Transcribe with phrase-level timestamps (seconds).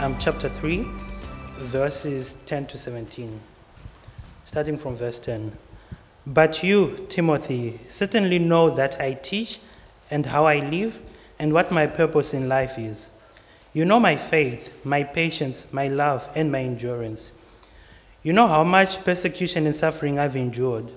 [0.00, 0.86] um, chapter 3,
[1.58, 3.40] verses 10 to 17.
[4.44, 5.56] Starting from verse 10.
[6.26, 9.60] But you, Timothy, certainly know that I teach
[10.10, 11.00] and how I live
[11.38, 13.10] and what my purpose in life is.
[13.72, 17.32] You know my faith, my patience, my love, and my endurance.
[18.22, 20.90] You know how much persecution and suffering I've endured.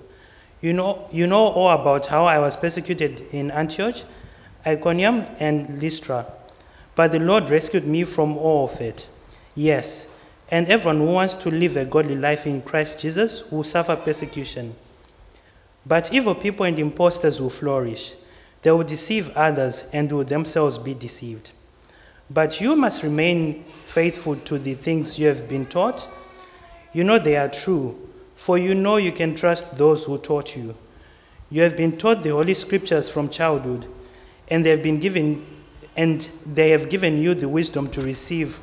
[0.60, 3.96] You know, you know all about how I was persecuted in Antioch,
[4.66, 6.26] Iconium, and Lystra.
[6.98, 9.06] But the Lord rescued me from all of it.
[9.54, 10.08] Yes,
[10.50, 14.74] and everyone who wants to live a godly life in Christ Jesus will suffer persecution.
[15.86, 18.14] But evil people and impostors will flourish.
[18.62, 21.52] They will deceive others and will themselves be deceived.
[22.30, 26.08] But you must remain faithful to the things you have been taught.
[26.92, 27.96] You know they are true,
[28.34, 30.76] for you know you can trust those who taught you.
[31.48, 33.86] You have been taught the Holy Scriptures from childhood,
[34.48, 35.46] and they have been given
[35.98, 38.60] and they have given you the wisdom to receive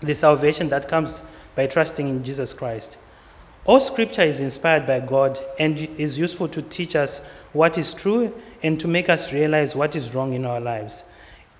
[0.00, 1.22] the salvation that comes
[1.54, 2.96] by trusting in Jesus Christ.
[3.66, 7.20] All scripture is inspired by God and is useful to teach us
[7.52, 8.34] what is true
[8.64, 11.04] and to make us realize what is wrong in our lives.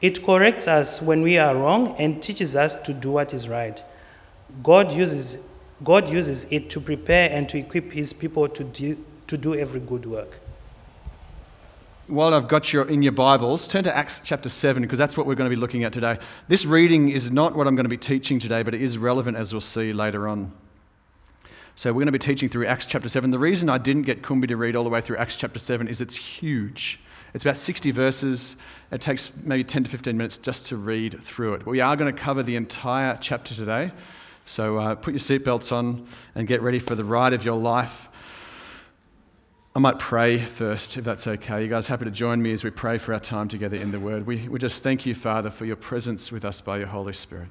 [0.00, 3.80] It corrects us when we are wrong and teaches us to do what is right.
[4.64, 5.38] God uses,
[5.84, 9.78] God uses it to prepare and to equip his people to do, to do every
[9.78, 10.40] good work
[12.10, 15.26] while I've got you in your Bibles, turn to Acts chapter 7 because that's what
[15.26, 16.18] we're going to be looking at today.
[16.48, 19.36] This reading is not what I'm going to be teaching today, but it is relevant
[19.36, 20.52] as we'll see later on.
[21.76, 23.30] So we're going to be teaching through Acts chapter 7.
[23.30, 25.86] The reason I didn't get Kumbi to read all the way through Acts chapter 7
[25.86, 26.98] is it's huge.
[27.32, 28.56] It's about 60 verses.
[28.90, 31.66] It takes maybe 10 to 15 minutes just to read through it.
[31.66, 33.92] We are going to cover the entire chapter today.
[34.46, 38.08] So uh, put your seatbelts on and get ready for the ride of your life
[39.74, 41.62] I might pray first, if that's okay.
[41.62, 44.00] You guys happy to join me as we pray for our time together in the
[44.00, 44.26] Word?
[44.26, 47.48] We, we just thank you, Father, for your presence with us by your Holy Spirit.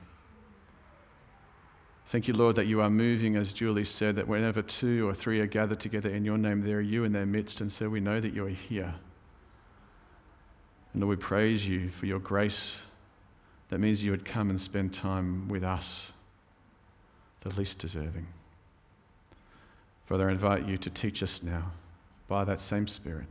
[2.07, 5.39] Thank you, Lord, that you are moving, as Julie said, that whenever two or three
[5.39, 7.61] are gathered together in your name, there are you in their midst.
[7.61, 8.93] And so we know that you are here.
[10.91, 12.79] And Lord, we praise you for your grace.
[13.69, 16.11] That means you would come and spend time with us,
[17.41, 18.27] the least deserving.
[20.07, 21.71] Father, I invite you to teach us now
[22.29, 23.25] by that same Spirit.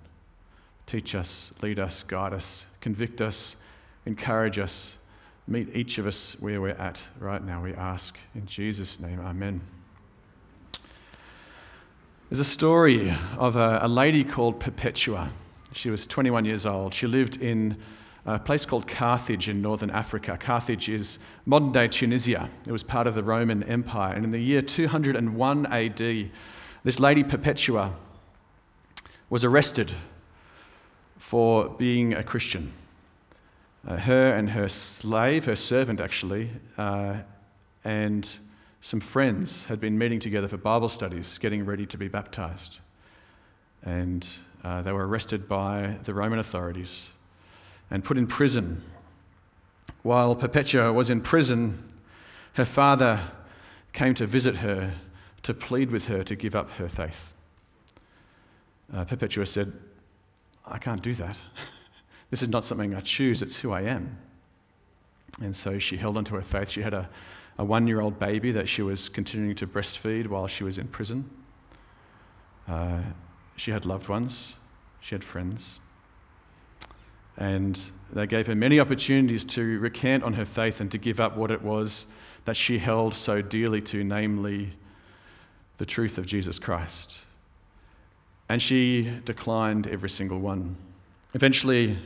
[0.87, 3.57] Teach us, lead us, guide us, convict us,
[4.05, 4.97] encourage us.
[5.47, 8.19] Meet each of us where we're at right now, we ask.
[8.35, 9.63] In Jesus' name, Amen.
[12.29, 15.31] There's a story of a, a lady called Perpetua.
[15.73, 16.93] She was 21 years old.
[16.93, 17.79] She lived in
[18.27, 20.37] a place called Carthage in northern Africa.
[20.39, 22.51] Carthage is modern day Tunisia.
[22.67, 24.15] It was part of the Roman Empire.
[24.15, 26.31] And in the year 201 AD,
[26.85, 27.95] this lady Perpetua
[29.31, 29.93] was arrested
[31.19, 32.73] for being a Christian.
[33.87, 37.17] Uh, her and her slave, her servant actually, uh,
[37.85, 38.39] and
[38.81, 42.81] some friends had been meeting together for Bible studies, getting ready to be baptized.
[43.83, 44.27] And
[44.65, 47.09] uh, they were arrested by the Roman authorities
[47.91, 48.83] and put in prison.
[50.03, 51.83] While Perpetua was in prison,
[52.55, 53.21] her father
[53.93, 54.95] came to visit her
[55.43, 57.33] to plead with her to give up her faith
[58.95, 59.73] uh, Perpetua said,
[60.67, 61.37] I can't do that.
[62.31, 64.19] this is not something I choose, it's who I am.
[65.41, 66.69] And so she held onto her faith.
[66.71, 67.09] She had a,
[67.59, 70.89] a one year old baby that she was continuing to breastfeed while she was in
[70.89, 71.29] prison.
[72.67, 73.01] Uh,
[73.57, 74.55] she had loved ones,
[75.01, 75.81] she had friends.
[77.37, 77.81] And
[78.13, 81.51] they gave her many opportunities to recant on her faith and to give up what
[81.51, 82.07] it was
[82.47, 84.71] that she held so dearly to, namely
[85.77, 87.21] the truth of Jesus Christ.
[88.49, 90.77] And she declined every single one.
[91.35, 91.99] Eventually,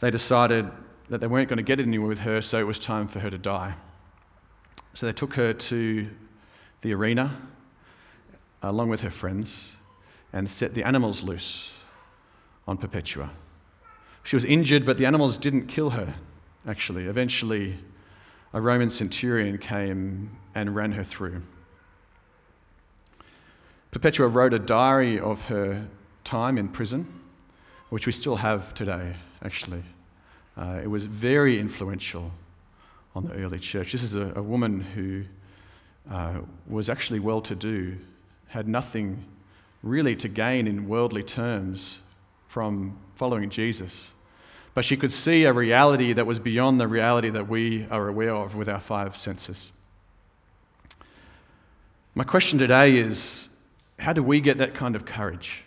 [0.00, 0.68] they decided
[1.08, 3.30] that they weren't going to get anywhere with her, so it was time for her
[3.30, 3.74] to die.
[4.94, 6.08] So they took her to
[6.80, 7.36] the arena
[8.62, 9.76] along with her friends
[10.32, 11.72] and set the animals loose
[12.66, 13.30] on Perpetua.
[14.22, 16.14] She was injured, but the animals didn't kill her,
[16.66, 17.06] actually.
[17.06, 17.78] Eventually,
[18.52, 21.42] a Roman centurion came and ran her through.
[23.92, 25.86] Perpetua wrote a diary of her
[26.24, 27.06] time in prison,
[27.90, 29.82] which we still have today, actually.
[30.56, 32.32] Uh, it was very influential
[33.14, 33.92] on the early church.
[33.92, 35.24] This is a, a woman who
[36.10, 37.98] uh, was actually well to do,
[38.48, 39.26] had nothing
[39.82, 41.98] really to gain in worldly terms
[42.48, 44.12] from following Jesus.
[44.72, 48.34] But she could see a reality that was beyond the reality that we are aware
[48.34, 49.70] of with our five senses.
[52.14, 53.50] My question today is
[54.02, 55.64] how do we get that kind of courage?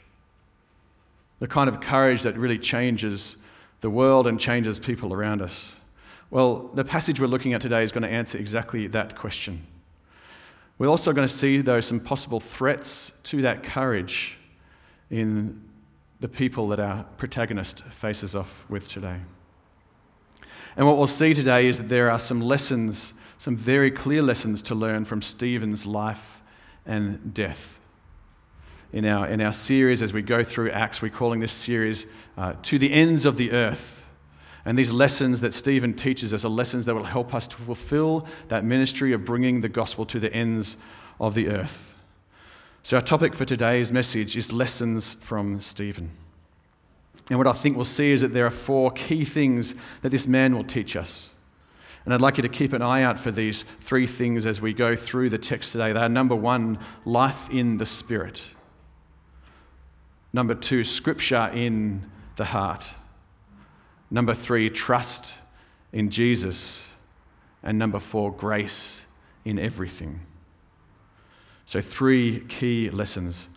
[1.40, 3.38] The kind of courage that really changes
[3.80, 5.74] the world and changes people around us.
[6.30, 9.66] Well, the passage we're looking at today is going to answer exactly that question.
[10.78, 14.38] We're also going to see, though, some possible threats to that courage
[15.10, 15.62] in
[16.20, 19.20] the people that our protagonist faces off with today.
[20.76, 24.62] And what we'll see today is that there are some lessons, some very clear lessons
[24.64, 26.42] to learn from Stephen's life
[26.86, 27.80] and death.
[28.96, 32.06] In our, in our series, as we go through Acts, we're calling this series
[32.38, 34.08] uh, To the Ends of the Earth.
[34.64, 38.26] And these lessons that Stephen teaches us are lessons that will help us to fulfill
[38.48, 40.78] that ministry of bringing the gospel to the ends
[41.20, 41.94] of the earth.
[42.84, 46.12] So, our topic for today's message is lessons from Stephen.
[47.30, 50.26] And what I think we'll see is that there are four key things that this
[50.26, 51.32] man will teach us.
[52.06, 54.72] And I'd like you to keep an eye out for these three things as we
[54.72, 55.92] go through the text today.
[55.92, 58.52] They are number one, life in the Spirit.
[60.36, 62.92] Number two, scripture in the heart.
[64.12, 65.34] Number three, trust
[65.94, 66.86] in Jesus.
[67.64, 69.06] And number four, grace
[69.46, 70.20] in everything.
[71.66, 73.48] So, three key lessons.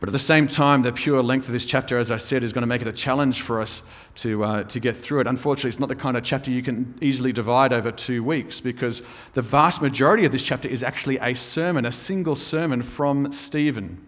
[0.00, 2.54] But at the same time, the pure length of this chapter, as I said, is
[2.54, 3.82] going to make it a challenge for us
[4.14, 5.26] to, uh, to get through it.
[5.26, 9.02] Unfortunately, it's not the kind of chapter you can easily divide over two weeks because
[9.34, 14.02] the vast majority of this chapter is actually a sermon, a single sermon from Stephen.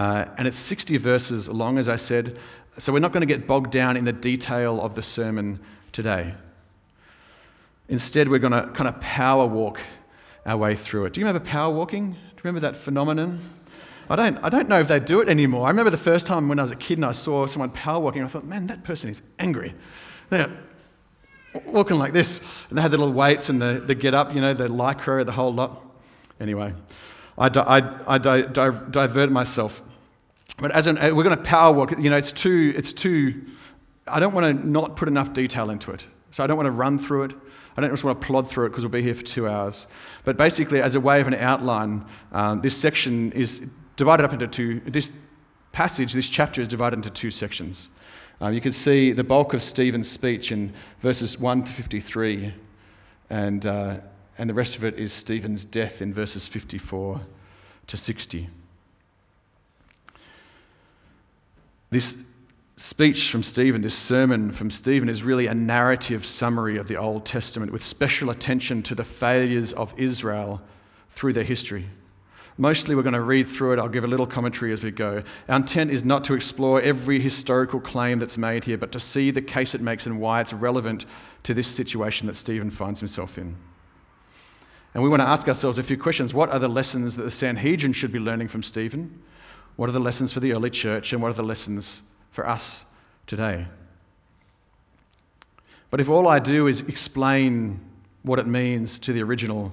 [0.00, 2.38] Uh, and it's 60 verses long, as I said.
[2.78, 5.60] So we're not going to get bogged down in the detail of the sermon
[5.92, 6.32] today.
[7.86, 9.78] Instead, we're going to kind of power walk
[10.46, 11.12] our way through it.
[11.12, 12.12] Do you remember power walking?
[12.12, 13.40] Do you remember that phenomenon?
[14.08, 15.66] I don't, I don't know if they do it anymore.
[15.66, 18.00] I remember the first time when I was a kid and I saw someone power
[18.00, 19.74] walking, I thought, man, that person is angry.
[20.30, 20.50] They're
[21.66, 22.40] walking like this.
[22.70, 25.26] And they had the little weights and the, the get up, you know, the lycra,
[25.26, 25.84] the whole lot.
[26.40, 26.72] Anyway,
[27.36, 29.82] I, di- I, I di- di- diverted myself.
[30.60, 33.46] But as an, uh, we're going to power walk, you know, it's too, it's too,
[34.06, 36.04] I don't want to not put enough detail into it.
[36.32, 37.32] So I don't want to run through it.
[37.76, 39.86] I don't just want to plod through it because we'll be here for two hours.
[40.24, 43.66] But basically, as a way of an outline, um, this section is
[43.96, 44.80] divided up into two.
[44.80, 45.12] This
[45.72, 47.90] passage, this chapter is divided into two sections.
[48.40, 52.54] Um, you can see the bulk of Stephen's speech in verses 1 to 53,
[53.28, 53.96] and, uh,
[54.38, 57.20] and the rest of it is Stephen's death in verses 54
[57.86, 58.48] to 60.
[61.90, 62.22] This
[62.76, 67.26] speech from Stephen, this sermon from Stephen, is really a narrative summary of the Old
[67.26, 70.62] Testament with special attention to the failures of Israel
[71.10, 71.86] through their history.
[72.56, 73.78] Mostly, we're going to read through it.
[73.78, 75.22] I'll give a little commentary as we go.
[75.48, 79.30] Our intent is not to explore every historical claim that's made here, but to see
[79.30, 81.06] the case it makes and why it's relevant
[81.44, 83.56] to this situation that Stephen finds himself in.
[84.94, 86.34] And we want to ask ourselves a few questions.
[86.34, 89.22] What are the lessons that the Sanhedrin should be learning from Stephen?
[89.76, 91.12] What are the lessons for the early church?
[91.12, 92.84] And what are the lessons for us
[93.26, 93.66] today.
[95.90, 97.80] But if all I do is explain
[98.22, 99.72] what it means to the original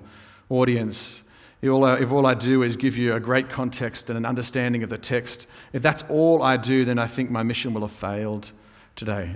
[0.49, 1.21] audience,
[1.61, 1.71] if
[2.11, 5.47] all, I, do is give you a great context and an understanding of the text,
[5.73, 8.51] if that's all I do, then I think my mission will have failed
[8.95, 9.31] today.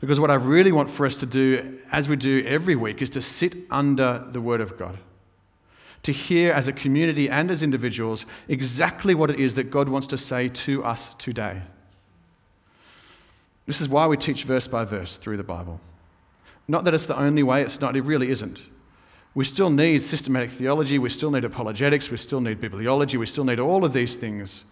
[0.00, 3.10] Because what I really want for us to do, as we do every week, is
[3.10, 4.98] to sit under the Word of God.
[6.04, 10.06] To hear as a community and as individuals exactly what it is that God wants
[10.08, 11.62] to say to us today.
[13.66, 15.80] This is why we teach verse by verse through the Bible.
[16.68, 18.60] Not that it's the only way, it's not, it really isn't.
[19.34, 23.44] We still need systematic theology, we still need apologetics, we still need bibliology, we still
[23.44, 24.64] need all of these things.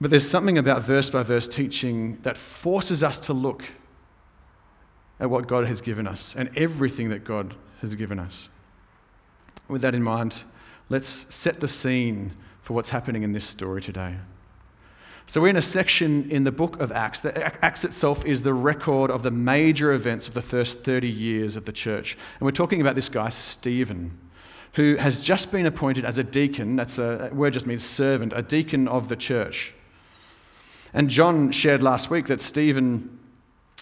[0.00, 3.64] But there's something about verse by verse teaching that forces us to look
[5.20, 8.48] at what God has given us and everything that God has given us.
[9.68, 10.44] With that in mind,
[10.88, 14.16] let's set the scene for what's happening in this story today.
[15.26, 17.20] So, we're in a section in the book of Acts.
[17.20, 21.54] The Acts itself is the record of the major events of the first 30 years
[21.54, 22.18] of the church.
[22.38, 24.18] And we're talking about this guy, Stephen,
[24.74, 26.76] who has just been appointed as a deacon.
[26.76, 29.74] That's a that word just means servant, a deacon of the church.
[30.92, 33.18] And John shared last week that Stephen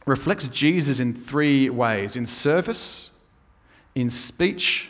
[0.06, 3.10] reflects Jesus in three ways in service,
[3.94, 4.88] in speech,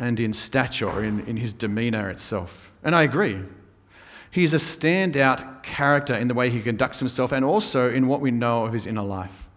[0.00, 2.72] and in stature, in, in his demeanor itself.
[2.82, 3.38] And I agree.
[4.30, 8.30] He's a standout character in the way he conducts himself and also in what we
[8.30, 9.48] know of his inner life.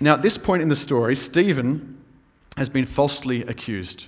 [0.00, 1.98] Now, at this point in the story, Stephen
[2.58, 4.06] has been falsely accused.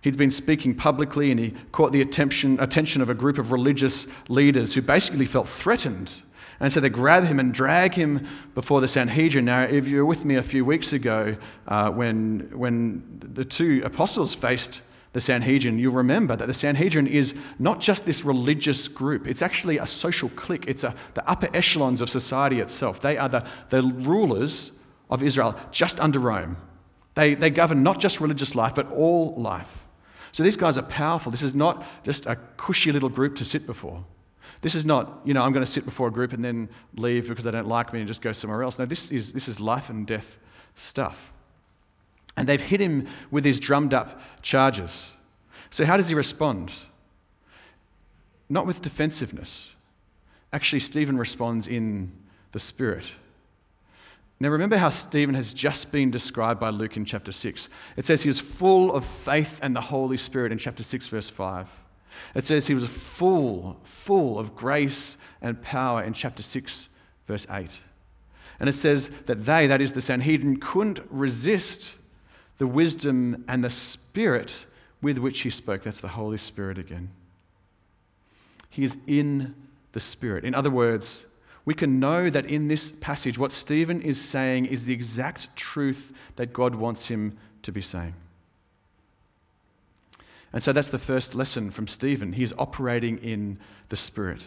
[0.00, 4.08] He'd been speaking publicly and he caught the attention, attention of a group of religious
[4.28, 6.22] leaders who basically felt threatened.
[6.60, 9.44] And so they grab him and drag him before the Sanhedrin.
[9.44, 11.36] Now, if you were with me a few weeks ago
[11.68, 14.80] uh, when, when the two apostles faced
[15.12, 19.78] the Sanhedrin, you'll remember that the Sanhedrin is not just this religious group, it's actually
[19.78, 20.64] a social clique.
[20.66, 23.00] It's a, the upper echelons of society itself.
[23.00, 24.72] They are the, the rulers
[25.10, 26.56] of Israel just under Rome.
[27.14, 29.86] They, they govern not just religious life, but all life.
[30.32, 31.30] So these guys are powerful.
[31.30, 34.04] This is not just a cushy little group to sit before.
[34.60, 37.28] This is not, you know, I'm going to sit before a group and then leave
[37.28, 38.78] because they don't like me and just go somewhere else.
[38.78, 40.38] No, this is, this is life and death
[40.74, 41.32] stuff.
[42.36, 45.12] And they've hit him with these drummed up charges.
[45.70, 46.72] So, how does he respond?
[48.48, 49.74] Not with defensiveness.
[50.52, 52.12] Actually, Stephen responds in
[52.52, 53.12] the Spirit.
[54.38, 57.68] Now, remember how Stephen has just been described by Luke in chapter 6.
[57.96, 61.30] It says he was full of faith and the Holy Spirit in chapter 6, verse
[61.30, 61.68] 5.
[62.34, 66.88] It says he was full, full of grace and power in chapter 6,
[67.26, 67.80] verse 8.
[68.58, 71.96] And it says that they, that is the Sanhedrin, couldn't resist
[72.58, 74.66] the wisdom and the spirit
[75.02, 75.82] with which he spoke.
[75.82, 77.10] That's the Holy Spirit again.
[78.70, 79.54] He is in
[79.92, 80.44] the Spirit.
[80.44, 81.26] In other words,
[81.64, 86.12] we can know that in this passage, what Stephen is saying is the exact truth
[86.36, 88.14] that God wants him to be saying.
[90.52, 92.32] And so that's the first lesson from Stephen.
[92.32, 94.42] He is operating in the Spirit.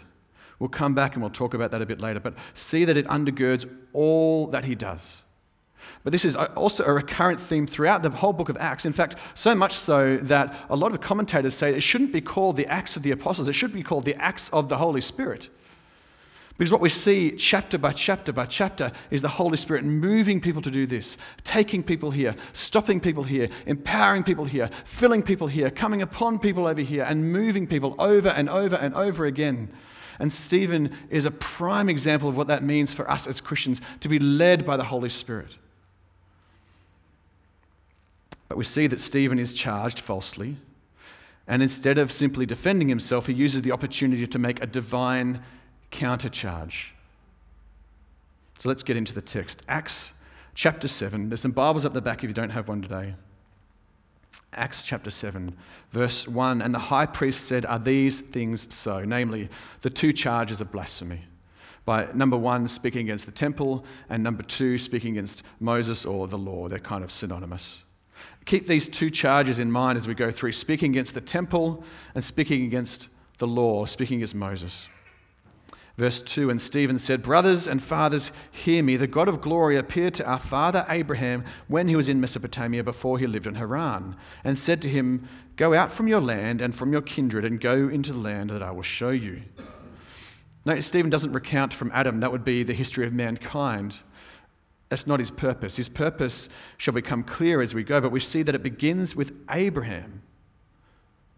[0.60, 3.08] We'll come back and we'll talk about that a bit later, but see that it
[3.08, 5.24] undergirds all that he does.
[6.04, 8.86] But this is also a recurrent theme throughout the whole book of Acts.
[8.86, 12.58] In fact, so much so that a lot of commentators say it shouldn't be called
[12.58, 15.50] the Acts of the Apostles, it should be called the Acts of the Holy Spirit.
[16.60, 20.62] Because what we see chapter by chapter by chapter is the Holy Spirit moving people
[20.62, 25.72] to do this, taking people here, stopping people here, empowering people here, filling people here,
[25.72, 29.72] coming upon people over here, and moving people over and over and over again.
[30.20, 34.10] And Stephen is a prime example of what that means for us as Christians to
[34.10, 35.56] be led by the Holy Spirit.
[38.50, 40.58] But we see that Stephen is charged falsely.
[41.48, 45.42] And instead of simply defending himself, he uses the opportunity to make a divine
[45.92, 46.88] countercharge.
[48.60, 49.62] So let's get into the text.
[49.68, 50.14] Acts
[50.54, 51.30] chapter 7.
[51.30, 53.16] There's some Bibles up the back if you don't have one today.
[54.54, 55.56] Acts chapter 7,
[55.92, 56.62] verse 1.
[56.62, 59.04] And the high priest said, Are these things so?
[59.04, 59.50] Namely,
[59.82, 61.22] the two charges of blasphemy.
[61.86, 66.38] By number one, speaking against the temple, and number two, speaking against Moses or the
[66.38, 66.68] law.
[66.68, 67.84] They're kind of synonymous.
[68.46, 71.84] Keep these two charges in mind as we go through speaking against the temple
[72.16, 74.90] and speaking against the law, speaking against Moses.
[76.00, 78.96] Verse 2 And Stephen said, Brothers and fathers, hear me.
[78.96, 83.20] The God of glory appeared to our father Abraham when he was in Mesopotamia before
[83.20, 84.16] he lived in Haran,
[84.46, 85.28] and said to him,
[85.58, 88.64] Go out from your land and from your kindred and go into the land that
[88.64, 89.42] I will show you.
[90.64, 94.00] Note, Stephen doesn't recount from Adam, that would be the history of mankind.
[94.88, 95.76] That's not his purpose.
[95.76, 99.34] His purpose shall become clear as we go, but we see that it begins with
[99.52, 100.22] Abraham.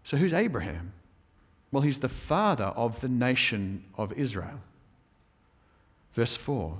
[0.04, 0.92] So, who's Abraham?
[1.72, 4.60] Well, he's the father of the nation of Israel.
[6.12, 6.78] Verse 4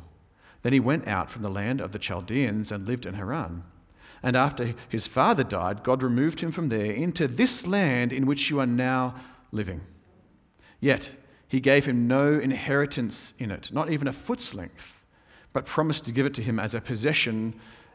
[0.62, 3.64] Then he went out from the land of the Chaldeans and lived in Haran.
[4.22, 8.50] And after his father died, God removed him from there into this land in which
[8.50, 9.16] you are now
[9.50, 9.80] living.
[10.78, 11.16] Yet
[11.49, 15.02] he gave him no inheritance in it, not even a foot's length
[15.52, 17.54] but promised to give it to him as a possession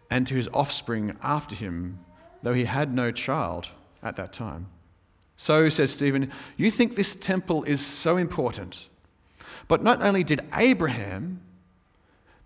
[0.10, 2.00] and to his offspring after him,
[2.44, 3.70] though he had no child
[4.04, 4.68] at that time.
[5.38, 8.90] So, says Stephen, you think this temple is so important.
[9.68, 11.42] But not only did Abraham,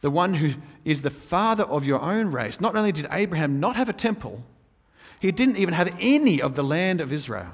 [0.02, 3.78] the one who is the father of your own race, not only did Abraham not
[3.78, 4.44] have a temple,
[5.20, 7.54] he didn't even have any of the land of Israel.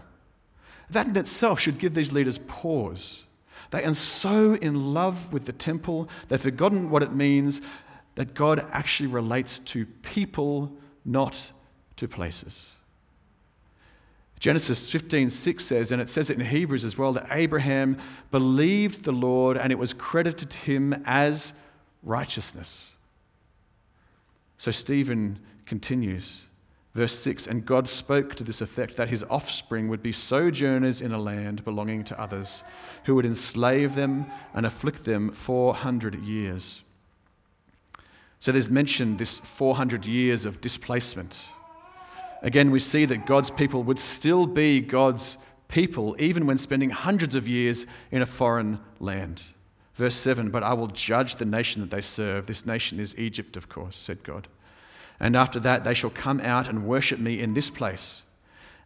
[0.90, 3.26] That in itself should give these leaders pause.
[3.72, 7.62] They are so in love with the temple, they've forgotten what it means
[8.16, 10.72] that God actually relates to people,
[11.04, 11.52] not
[11.98, 12.77] to places.
[14.40, 17.98] Genesis 15:6 says, and it says it in Hebrews as well, that Abraham
[18.32, 21.54] believed the Lord and it was credited to him as
[22.04, 22.96] righteousness.
[24.58, 26.46] So Stephen continues.
[26.94, 31.12] Verse 6 And God spoke to this effect that his offspring would be sojourners in
[31.12, 32.64] a land belonging to others,
[33.06, 36.84] who would enslave them and afflict them 400 years.
[38.40, 41.50] So there's mentioned this 400 years of displacement.
[42.42, 47.36] Again, we see that God's people would still be God's people even when spending hundreds
[47.36, 49.44] of years in a foreign land.
[49.96, 52.48] Verse 7 But I will judge the nation that they serve.
[52.48, 54.48] This nation is Egypt, of course, said God.
[55.20, 58.24] And after that, they shall come out and worship me in this place.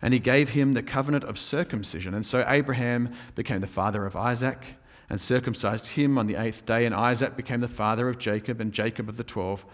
[0.02, 2.14] And he gave him the covenant of circumcision.
[2.14, 4.64] And so Abraham became the father of Isaac
[5.10, 6.86] and circumcised him on the eighth day.
[6.86, 9.66] And Isaac became the father of Jacob, and Jacob of the twelve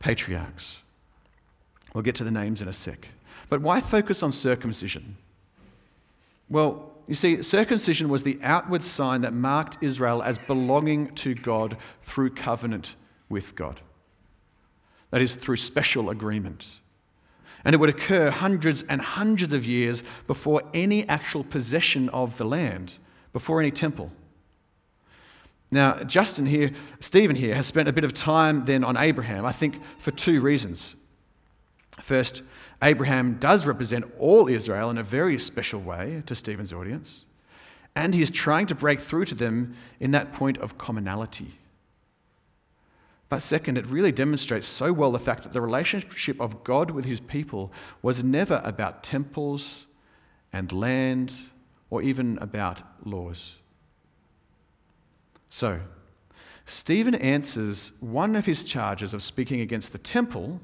[0.00, 0.82] patriarchs.
[1.94, 3.08] We'll get to the names in a sec.
[3.48, 5.16] But why focus on circumcision?
[6.50, 11.76] Well, you see, circumcision was the outward sign that marked Israel as belonging to God
[12.02, 12.96] through covenant
[13.28, 13.80] with God.
[15.10, 16.80] That is, through special agreements.
[17.64, 22.44] And it would occur hundreds and hundreds of years before any actual possession of the
[22.44, 22.98] land,
[23.32, 24.10] before any temple.
[25.70, 29.52] Now, Justin here, Stephen here, has spent a bit of time then on Abraham, I
[29.52, 30.96] think for two reasons.
[32.00, 32.42] First,
[32.82, 37.24] Abraham does represent all Israel in a very special way to Stephen's audience,
[37.94, 41.52] and he's trying to break through to them in that point of commonality.
[43.28, 47.04] But second, it really demonstrates so well the fact that the relationship of God with
[47.04, 47.72] his people
[48.02, 49.86] was never about temples
[50.52, 51.34] and land
[51.90, 53.56] or even about laws.
[55.48, 55.80] So,
[56.66, 60.60] Stephen answers one of his charges of speaking against the temple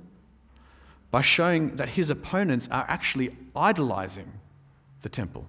[1.11, 4.33] by showing that his opponents are actually idolizing
[5.03, 5.47] the temple.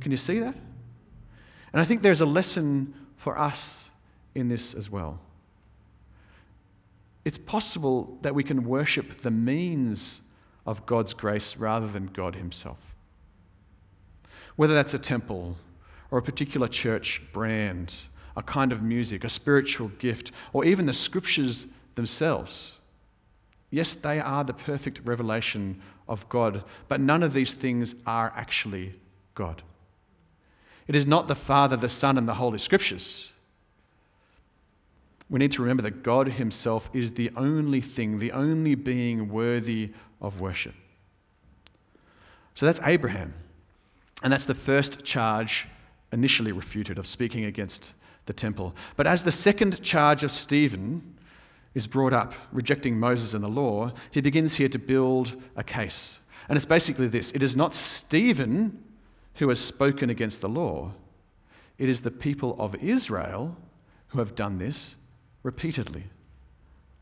[0.00, 0.54] Can you see that?
[1.72, 3.90] And I think there's a lesson for us
[4.34, 5.20] in this as well.
[7.24, 10.22] It's possible that we can worship the means
[10.66, 12.94] of God's grace rather than God Himself.
[14.56, 15.56] Whether that's a temple
[16.10, 17.94] or a particular church brand,
[18.36, 22.74] a kind of music, a spiritual gift, or even the scriptures themselves.
[23.70, 28.94] Yes, they are the perfect revelation of God, but none of these things are actually
[29.34, 29.62] God.
[30.88, 33.32] It is not the Father, the Son, and the Holy Scriptures.
[35.28, 39.92] We need to remember that God Himself is the only thing, the only being worthy
[40.20, 40.74] of worship.
[42.54, 43.34] So that's Abraham.
[44.22, 45.68] And that's the first charge
[46.12, 47.92] initially refuted of speaking against
[48.26, 48.74] the temple.
[48.96, 51.16] But as the second charge of Stephen
[51.74, 56.18] is brought up, rejecting Moses and the law, he begins here to build a case.
[56.48, 58.82] And it's basically this it is not Stephen
[59.34, 60.92] who has spoken against the law,
[61.78, 63.56] it is the people of Israel
[64.08, 64.96] who have done this
[65.42, 66.04] repeatedly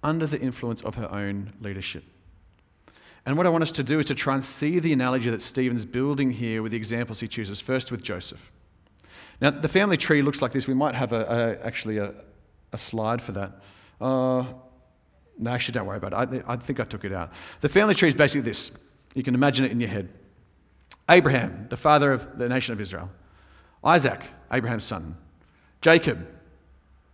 [0.03, 2.05] under the influence of her own leadership.
[3.27, 5.43] And what I want us to do is to try and see the analogy that
[5.43, 8.51] Stephen's building here with the examples he chooses, first with Joseph.
[9.41, 10.67] Now, the family tree looks like this.
[10.67, 12.15] We might have a, a actually a,
[12.73, 13.61] a, slide for that.
[14.01, 14.45] Uh,
[15.39, 16.45] no, actually, don't worry about it.
[16.47, 17.33] I, I think I took it out.
[17.61, 18.73] The family tree is basically this.
[19.15, 20.09] You can imagine it in your head
[21.09, 23.11] Abraham, the father of the nation of Israel.
[23.83, 24.21] Isaac,
[24.53, 25.17] Abraham's son.
[25.81, 26.27] Jacob,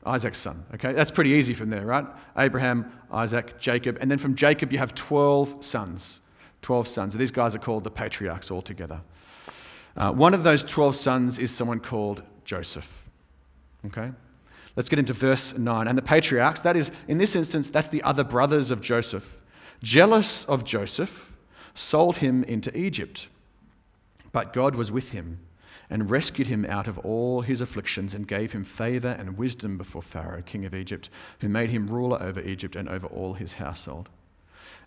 [0.04, 0.64] Isaac's son.
[0.74, 2.04] Okay, that's pretty easy from there, right?
[2.36, 3.98] Abraham, Isaac, Jacob.
[4.00, 6.20] And then from Jacob, you have 12 sons.
[6.62, 7.14] 12 sons.
[7.14, 9.00] These guys are called the patriarchs altogether.
[9.96, 13.08] Uh, one of those 12 sons is someone called Joseph.
[13.86, 14.10] Okay?
[14.76, 15.88] Let's get into verse 9.
[15.88, 19.40] And the patriarchs, that is, in this instance, that's the other brothers of Joseph,
[19.82, 21.36] jealous of Joseph,
[21.74, 23.28] sold him into Egypt.
[24.32, 25.40] But God was with him
[25.90, 30.02] and rescued him out of all his afflictions and gave him favor and wisdom before
[30.02, 31.08] Pharaoh, king of Egypt,
[31.40, 34.08] who made him ruler over Egypt and over all his household.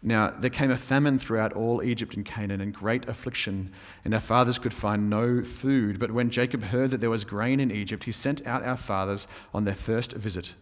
[0.02, 3.72] Now, there came a famine throughout all Egypt and Canaan, and great affliction,
[4.06, 6.00] and our fathers could find no food.
[6.00, 9.28] But when Jacob heard that there was grain in Egypt, he sent out our fathers
[9.54, 10.54] on their first visit.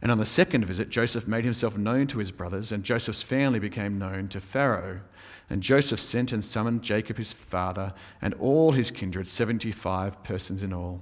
[0.00, 3.58] And on the second visit, Joseph made himself known to his brothers, and Joseph's family
[3.58, 5.00] became known to Pharaoh.
[5.48, 10.72] And Joseph sent and summoned Jacob his father and all his kindred, 75 persons in
[10.72, 11.00] all.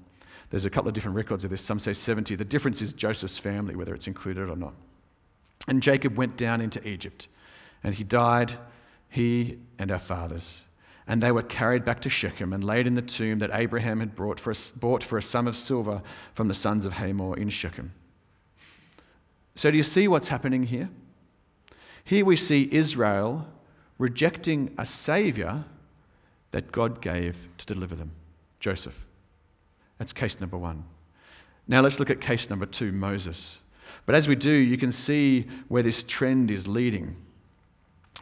[0.50, 1.62] There's a couple of different records of this.
[1.62, 2.36] Some say 70.
[2.36, 4.74] The difference is Joseph's family, whether it's included or not.
[5.66, 7.26] And Jacob went down into Egypt.
[7.82, 8.54] And he died,
[9.08, 10.64] he and our fathers.
[11.06, 14.14] And they were carried back to Shechem and laid in the tomb that Abraham had
[14.14, 16.00] brought for a, bought for a sum of silver
[16.32, 17.92] from the sons of Hamor in Shechem.
[19.54, 20.88] So, do you see what's happening here?
[22.04, 23.46] Here we see Israel
[23.98, 25.64] rejecting a savior
[26.52, 28.12] that God gave to deliver them
[28.60, 29.06] Joseph.
[29.98, 30.84] That's case number one.
[31.68, 33.58] Now, let's look at case number two Moses.
[34.06, 37.16] But as we do, you can see where this trend is leading.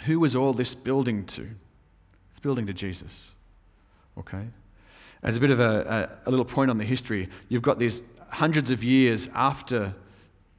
[0.06, 1.48] Who was all this building to?
[2.30, 3.32] It's building to Jesus.
[4.18, 4.46] Okay?
[5.22, 8.02] As a bit of a, a, a little point on the history, you've got these
[8.30, 9.94] hundreds of years after,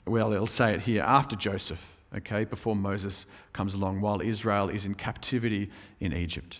[0.05, 4.85] well, it'll say it here, after Joseph, okay, before Moses comes along, while Israel is
[4.85, 6.59] in captivity in Egypt.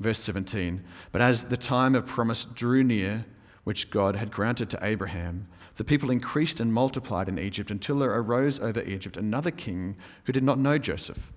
[0.00, 3.24] Verse 17 But as the time of promise drew near,
[3.64, 8.14] which God had granted to Abraham, the people increased and multiplied in Egypt until there
[8.14, 11.32] arose over Egypt another king who did not know Joseph.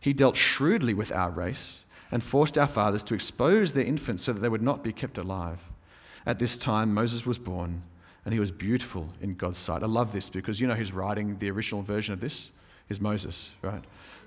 [0.00, 4.32] He dealt shrewdly with our race and forced our fathers to expose their infants so
[4.32, 5.60] that they would not be kept alive.
[6.24, 7.82] At this time, Moses was born,
[8.24, 9.82] and he was beautiful in God's sight.
[9.82, 12.52] I love this because you know who's writing the original version of this?
[12.88, 13.82] Is Moses, right?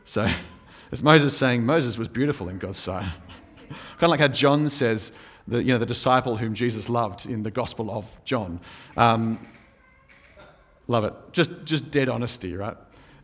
[0.05, 0.29] So
[0.91, 3.05] it's Moses saying Moses was beautiful in God's sight.
[3.69, 5.12] kind of like how John says,
[5.47, 8.60] the, you know, the disciple whom Jesus loved in the Gospel of John.
[8.97, 9.39] Um,
[10.88, 11.13] love it.
[11.32, 12.77] Just, just dead honesty, right?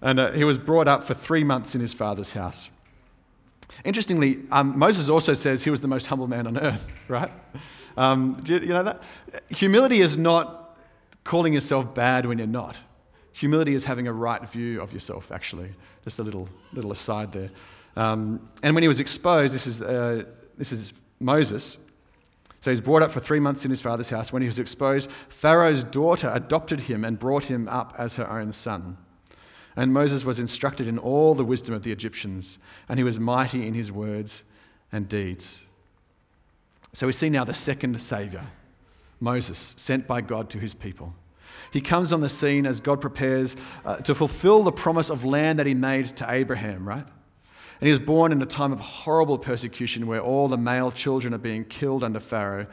[0.06, 2.70] And uh, he was brought up for three months in his father's house.
[3.84, 7.32] Interestingly, um, Moses also says he was the most humble man on earth, right?
[7.98, 9.02] Um, do you, you know that?
[9.50, 10.78] Humility is not
[11.24, 12.78] calling yourself bad when you're not.
[13.34, 15.72] Humility is having a right view of yourself, actually.
[16.04, 17.50] Just a little, little aside there.
[17.96, 20.24] Um, and when he was exposed, this is, uh,
[20.56, 21.80] this is Moses.
[22.62, 24.32] So he's brought up for three months in his father's house.
[24.32, 28.52] When he was exposed, Pharaoh's daughter adopted him and brought him up as her own
[28.52, 28.98] son.
[29.76, 32.58] And Moses was instructed in all the wisdom of the Egyptians,
[32.88, 34.44] and he was mighty in his words
[34.92, 35.66] and deeds.
[36.94, 38.48] So we see now the second Savior,
[39.20, 41.14] Moses, sent by God to his people.
[41.72, 45.60] He comes on the scene as God prepares uh, to fulfill the promise of land
[45.60, 47.06] that he made to Abraham, right?
[47.06, 51.34] And he was born in a time of horrible persecution where all the male children
[51.34, 52.68] are being killed under Pharaoh.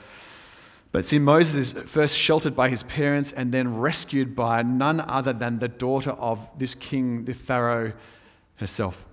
[0.92, 5.32] But see, Moses is first sheltered by his parents and then rescued by none other
[5.32, 7.94] than the daughter of this king, the Pharaoh
[8.56, 9.06] herself.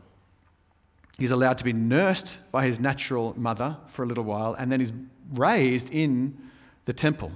[1.17, 4.81] He's allowed to be nursed by his natural mother for a little while, and then
[4.81, 4.93] he's
[5.33, 6.37] raised in
[6.83, 7.31] the temple,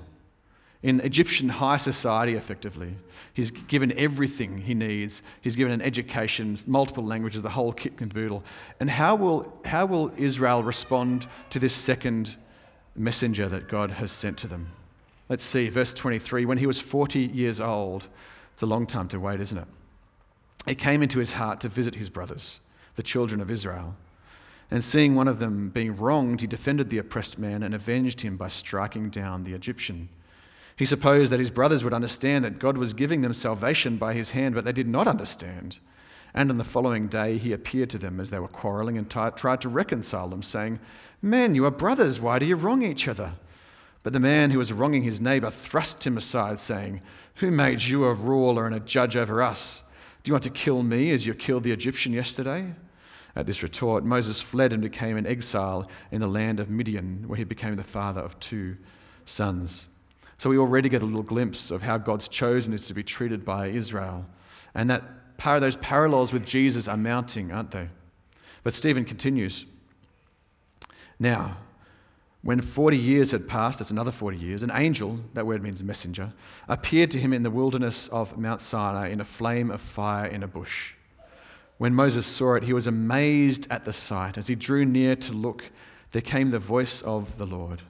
[0.81, 2.95] in Egyptian high society, effectively.
[3.33, 5.21] He's given everything he needs.
[5.41, 8.43] He's given an education, multiple languages, the whole kit and caboodle.
[8.79, 12.35] And how will, how will Israel respond to this second
[12.95, 14.71] messenger that God has sent to them.
[15.29, 16.45] Let's see, verse 23.
[16.45, 18.07] When he was 40 years old,
[18.53, 19.67] it's a long time to wait, isn't it?
[20.67, 22.59] It came into his heart to visit his brothers,
[22.95, 23.95] the children of Israel.
[24.71, 28.37] And seeing one of them being wronged, he defended the oppressed man and avenged him
[28.37, 30.09] by striking down the Egyptian.
[30.75, 34.31] He supposed that his brothers would understand that God was giving them salvation by his
[34.31, 35.79] hand, but they did not understand.
[36.33, 39.19] And on the following day, he appeared to them as they were quarreling and t-
[39.35, 40.79] tried to reconcile them, saying,
[41.21, 42.19] Men, you are brothers.
[42.19, 43.33] Why do you wrong each other?
[44.01, 47.01] But the man who was wronging his neighbor thrust him aside, saying,
[47.35, 49.83] Who made you a ruler and a judge over us?
[50.23, 52.73] Do you want to kill me as you killed the Egyptian yesterday?
[53.35, 57.37] At this retort, Moses fled and became an exile in the land of Midian, where
[57.37, 58.77] he became the father of two
[59.25, 59.87] sons.
[60.37, 63.45] So we already get a little glimpse of how God's chosen is to be treated
[63.45, 64.25] by Israel,
[64.75, 65.03] and that
[65.37, 67.89] those parallels with Jesus are mounting, aren't they?
[68.63, 69.65] But Stephen continues.
[71.19, 71.57] Now,
[72.43, 76.33] when 40 years had passed, that's another 40 years, an angel, that word means messenger,
[76.67, 80.43] appeared to him in the wilderness of Mount Sinai in a flame of fire in
[80.43, 80.93] a bush.
[81.77, 84.37] When Moses saw it, he was amazed at the sight.
[84.37, 85.71] As he drew near to look,
[86.11, 87.81] there came the voice of the Lord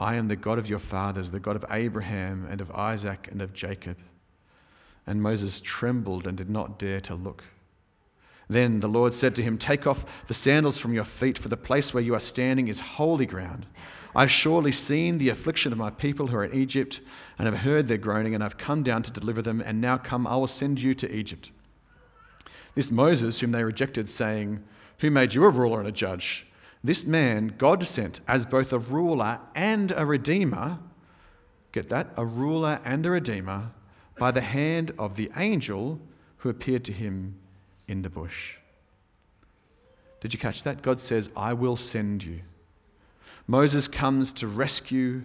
[0.00, 3.40] I am the God of your fathers, the God of Abraham and of Isaac and
[3.40, 3.96] of Jacob.
[5.06, 7.44] And Moses trembled and did not dare to look.
[8.48, 11.56] Then the Lord said to him, Take off the sandals from your feet, for the
[11.56, 13.66] place where you are standing is holy ground.
[14.14, 17.00] I've surely seen the affliction of my people who are in Egypt,
[17.38, 20.26] and have heard their groaning, and I've come down to deliver them, and now come,
[20.26, 21.50] I will send you to Egypt.
[22.74, 24.62] This Moses, whom they rejected, saying,
[24.98, 26.46] Who made you a ruler and a judge?
[26.82, 30.78] This man God sent as both a ruler and a redeemer.
[31.72, 32.12] Get that?
[32.16, 33.70] A ruler and a redeemer
[34.18, 36.00] by the hand of the angel
[36.38, 37.36] who appeared to him
[37.88, 38.56] in the bush.
[40.20, 40.82] Did you catch that?
[40.82, 42.40] God says, I will send you.
[43.46, 45.22] Moses comes to rescue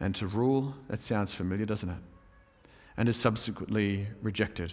[0.00, 0.74] and to rule.
[0.88, 1.98] That sounds familiar, doesn't it?
[2.96, 4.72] And is subsequently rejected.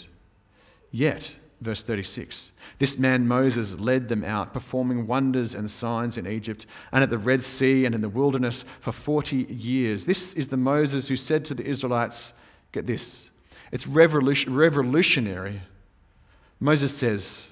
[0.89, 6.65] Yet, verse 36, this man Moses led them out, performing wonders and signs in Egypt
[6.91, 10.06] and at the Red Sea and in the wilderness for 40 years.
[10.06, 12.34] This is the Moses who said to the Israelites,
[12.71, 13.30] Get this,
[13.71, 15.62] it's revolutionary.
[16.60, 17.51] Moses says,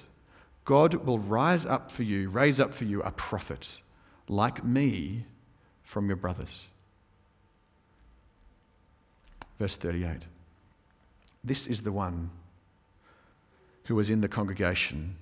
[0.64, 3.80] God will rise up for you, raise up for you a prophet
[4.28, 5.24] like me
[5.82, 6.66] from your brothers.
[9.58, 10.22] Verse 38.
[11.44, 12.30] This is the one
[13.84, 15.16] who was in the congregation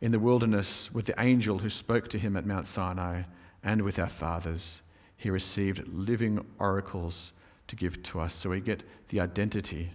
[0.00, 3.22] in the wilderness with the angel who spoke to him at Mount Sinai
[3.62, 4.82] and with our fathers.
[5.16, 7.32] He received living oracles
[7.68, 8.34] to give to us.
[8.34, 9.92] So we get the identity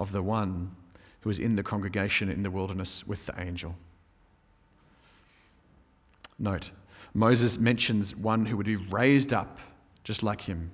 [0.00, 0.74] of the one
[1.20, 3.76] who was in the congregation in the wilderness with the angel.
[6.38, 6.70] Note,
[7.12, 9.58] Moses mentions one who would be raised up
[10.02, 10.70] just like him.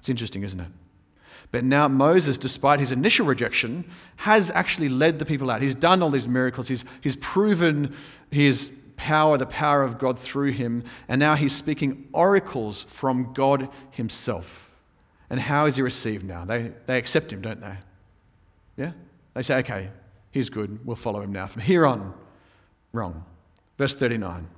[0.00, 0.68] It's interesting, isn't it?
[1.52, 3.84] But now Moses, despite his initial rejection,
[4.16, 5.62] has actually led the people out.
[5.62, 6.66] He's done all these miracles.
[6.66, 7.94] He's, he's proven
[8.30, 10.82] his power, the power of God through him.
[11.08, 14.72] And now he's speaking oracles from God himself.
[15.30, 16.44] And how is he received now?
[16.44, 17.76] They, they accept him, don't they?
[18.76, 18.92] Yeah?
[19.34, 19.90] They say, okay,
[20.30, 20.84] he's good.
[20.84, 21.46] We'll follow him now.
[21.46, 22.14] From here on,
[22.92, 23.24] wrong.
[23.78, 24.48] Verse 39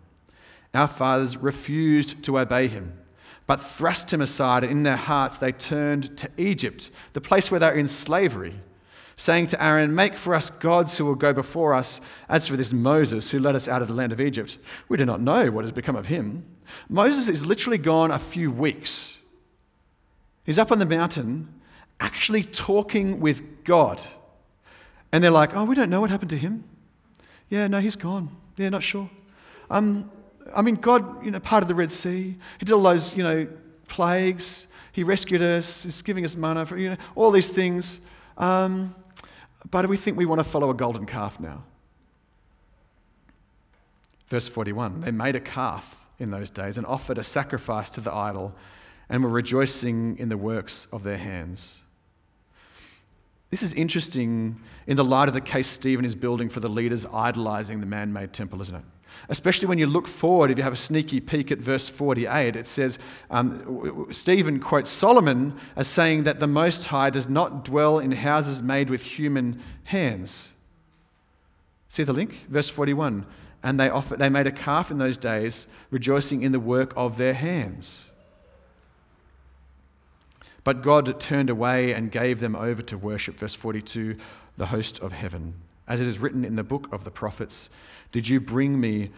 [0.74, 2.98] Our fathers refused to obey him
[3.46, 7.60] but thrust him aside, and in their hearts they turned to Egypt, the place where
[7.60, 8.54] they're in slavery,
[9.16, 12.00] saying to Aaron, Make for us gods who will go before us.
[12.28, 15.04] As for this Moses, who led us out of the land of Egypt, we do
[15.04, 16.44] not know what has become of him.
[16.88, 19.18] Moses is literally gone a few weeks.
[20.44, 21.48] He's up on the mountain,
[22.00, 24.00] actually talking with God.
[25.12, 26.64] And they're like, Oh, we don't know what happened to him.
[27.48, 28.30] Yeah, no, he's gone.
[28.56, 29.08] Yeah, not sure.
[29.70, 30.10] Um,
[30.54, 32.36] I mean, God, you know, part of the Red Sea.
[32.58, 33.48] He did all those, you know,
[33.88, 34.66] plagues.
[34.92, 35.82] He rescued us.
[35.82, 38.00] He's giving us manna for, you know, all these things.
[38.38, 38.94] Um,
[39.70, 41.64] but we think we want to follow a golden calf now.
[44.28, 48.12] Verse 41 They made a calf in those days and offered a sacrifice to the
[48.12, 48.54] idol
[49.08, 51.82] and were rejoicing in the works of their hands.
[53.50, 57.06] This is interesting in the light of the case Stephen is building for the leaders
[57.06, 58.84] idolizing the man made temple, isn't it?
[59.28, 62.66] Especially when you look forward, if you have a sneaky peek at verse 48, it
[62.66, 62.98] says,
[63.30, 68.60] um, Stephen quotes Solomon as saying that the Most High does not dwell in houses
[68.60, 70.54] made with human hands.
[71.88, 72.46] See the link?
[72.48, 73.24] Verse 41.
[73.62, 77.16] And they, offer, they made a calf in those days, rejoicing in the work of
[77.18, 78.10] their hands.
[80.64, 83.38] But God turned away and gave them over to worship.
[83.38, 84.16] Verse 42
[84.56, 85.54] the host of heaven.
[85.88, 87.68] As it is written in the book of the prophets,
[88.12, 89.10] did you bring me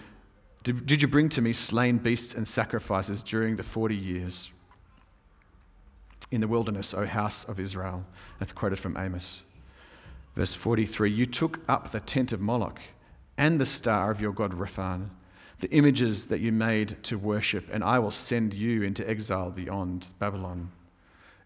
[0.65, 4.51] did, you bring to me slain beasts and sacrifices during the 40 years
[6.33, 8.05] in the wilderness, O house of Israel?
[8.41, 9.45] That's quoted from Amos.
[10.35, 12.81] Verse 43 You took up the tent of Moloch
[13.39, 15.11] and the star of your god Rephan,
[15.61, 20.09] the images that you made to worship, and I will send you into exile beyond
[20.19, 20.73] Babylon.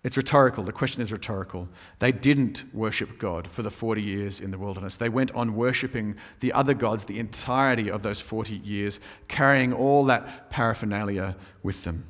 [0.03, 0.65] It's rhetorical.
[0.65, 1.69] The question is rhetorical.
[1.99, 4.97] They didn't worship God for the 40 years in the wilderness.
[4.97, 10.05] They went on worshiping the other gods the entirety of those 40 years, carrying all
[10.07, 12.07] that paraphernalia with them.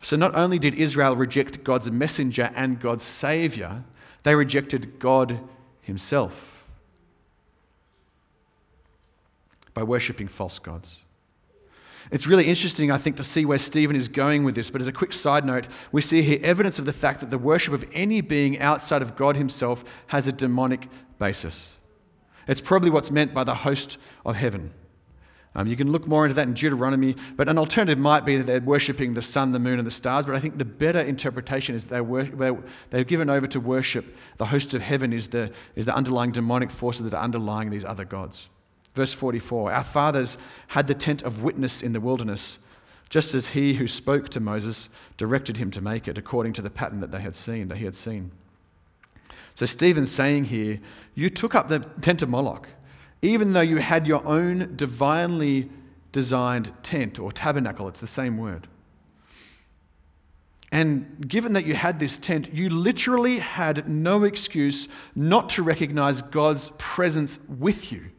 [0.00, 3.82] So not only did Israel reject God's messenger and God's savior,
[4.22, 5.40] they rejected God
[5.80, 6.68] himself
[9.74, 11.04] by worshiping false gods.
[12.10, 14.70] It's really interesting, I think, to see where Stephen is going with this.
[14.70, 17.38] But as a quick side note, we see here evidence of the fact that the
[17.38, 21.76] worship of any being outside of God himself has a demonic basis.
[22.46, 24.72] It's probably what's meant by the host of heaven.
[25.54, 28.46] Um, you can look more into that in Deuteronomy, but an alternative might be that
[28.46, 30.24] they're worshipping the sun, the moon, and the stars.
[30.24, 32.56] But I think the better interpretation is they're, they're,
[32.90, 34.16] they're given over to worship.
[34.36, 37.84] The host of heaven is the, is the underlying demonic forces that are underlying these
[37.84, 38.48] other gods.
[38.98, 42.58] Verse 44 Our fathers had the tent of witness in the wilderness,
[43.08, 46.68] just as he who spoke to Moses directed him to make it, according to the
[46.68, 48.32] pattern that they had seen, that he had seen.
[49.54, 50.80] So Stephen's saying here,
[51.14, 52.66] you took up the tent of Moloch,
[53.22, 55.70] even though you had your own divinely
[56.10, 58.66] designed tent or tabernacle, it's the same word.
[60.72, 66.20] And given that you had this tent, you literally had no excuse not to recognize
[66.20, 68.10] God's presence with you.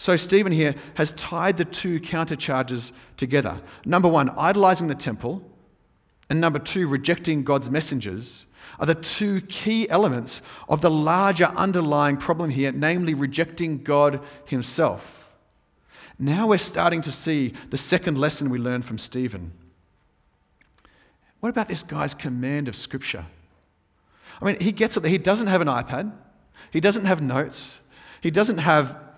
[0.00, 3.60] So, Stephen here has tied the two countercharges together.
[3.84, 5.42] Number one, idolizing the temple,
[6.30, 8.46] and number two, rejecting God's messengers
[8.78, 15.34] are the two key elements of the larger underlying problem here, namely rejecting God Himself.
[16.18, 19.52] Now we're starting to see the second lesson we learned from Stephen.
[21.40, 23.26] What about this guy's command of Scripture?
[24.40, 26.10] I mean, he gets up there, he doesn't have an iPad,
[26.70, 27.80] he doesn't have notes,
[28.22, 29.09] he doesn't have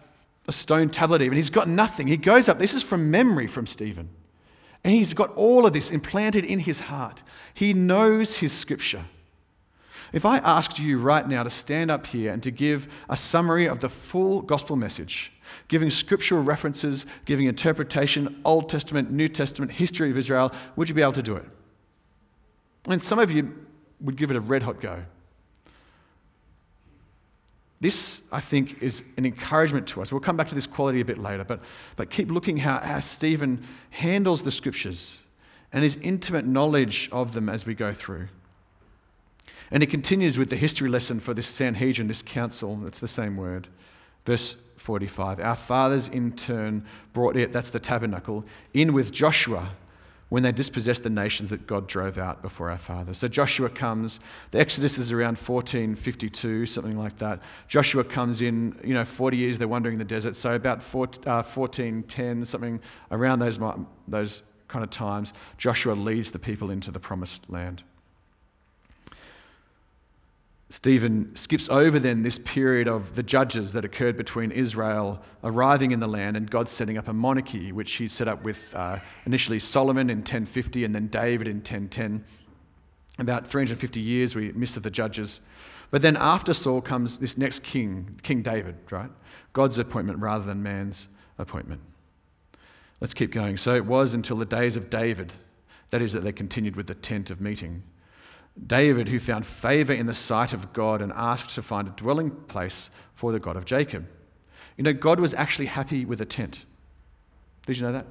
[0.47, 1.37] a stone tablet even.
[1.37, 2.09] He's got nothing.
[2.09, 2.59] He goes up.
[2.59, 4.09] This is from memory from Stephen.
[4.85, 7.23] And he's got all of this implanted in his heart.
[7.55, 9.05] He knows his scripture.
[10.13, 13.67] If I asked you right now to stand up here and to give a summary
[13.67, 15.33] of the full gospel message,
[15.69, 21.03] giving scriptural references, giving interpretation, Old Testament, New Testament, history of Israel, would you be
[21.03, 21.45] able to do it?
[22.89, 23.55] And some of you
[24.01, 25.03] would give it a red hot go.
[27.83, 30.13] This, I think, is an encouragement to us.
[30.13, 31.59] We'll come back to this quality a bit later, but,
[31.97, 35.19] but keep looking how, how Stephen handles the scriptures
[35.73, 38.29] and his intimate knowledge of them as we go through.
[39.73, 42.87] And he continues with the history lesson for this Sanhedrin, this council.
[42.87, 43.67] It's the same word.
[44.27, 45.41] Verse 45.
[45.41, 49.73] Our fathers in turn brought it, that's the tabernacle, in with Joshua
[50.33, 53.19] when they dispossessed the nations that God drove out before our fathers.
[53.19, 54.19] So Joshua comes,
[54.51, 57.43] the Exodus is around 1452, something like that.
[57.69, 61.43] Joshua comes in, you know, 40 years they're wandering the desert, so about 14, uh,
[61.43, 63.59] 1410, something around those,
[64.09, 67.83] those kind of times, Joshua leads the people into the promised land.
[70.73, 76.01] Stephen skips over then this period of the judges that occurred between Israel arriving in
[76.01, 79.59] the land and God setting up a monarchy, which he set up with uh, initially
[79.59, 82.25] Solomon in 1050 and then David in 1010.
[83.19, 85.43] About 350 years we miss of the judges.
[85.91, 89.11] But then after Saul comes this next king, King David, right?
[89.53, 91.83] God's appointment rather than man's appointment.
[92.99, 93.59] Let's keep going.
[93.59, 95.35] So it was until the days of David,
[95.91, 97.83] that is, that they continued with the tent of meeting
[98.67, 102.31] David, who found favor in the sight of God and asked to find a dwelling
[102.31, 104.07] place for the God of Jacob.
[104.77, 106.65] You know, God was actually happy with a tent.
[107.67, 108.07] Did you know that?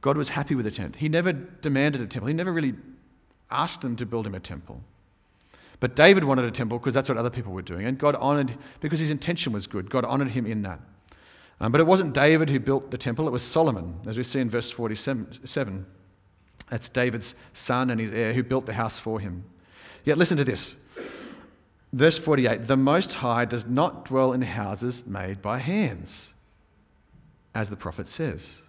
[0.00, 0.96] God was happy with a tent.
[0.96, 2.74] He never demanded a temple, he never really
[3.50, 4.82] asked them to build him a temple.
[5.80, 7.86] But David wanted a temple because that's what other people were doing.
[7.86, 10.80] And God honored, because his intention was good, God honored him in that.
[11.60, 14.40] Um, but it wasn't David who built the temple, it was Solomon, as we see
[14.40, 15.86] in verse 47.
[16.70, 19.44] That's David's son and his heir who built the house for him.
[20.04, 20.76] Yet listen to this.
[21.92, 26.34] Verse 48 The Most High does not dwell in houses made by hands,
[27.54, 28.62] as the prophet says.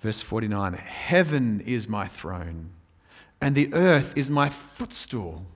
[0.00, 2.70] Verse 49 Heaven is my throne,
[3.40, 5.46] and the earth is my footstool.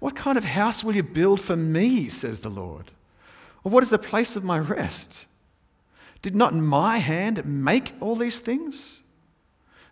[0.00, 2.90] What kind of house will you build for me, says the Lord?
[3.62, 5.26] Or what is the place of my rest?
[6.20, 9.00] Did not my hand make all these things?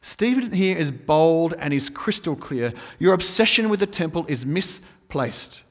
[0.02, 2.72] Stephen here is bold and is crystal clear.
[2.98, 5.62] Your obsession with the temple is misplaced.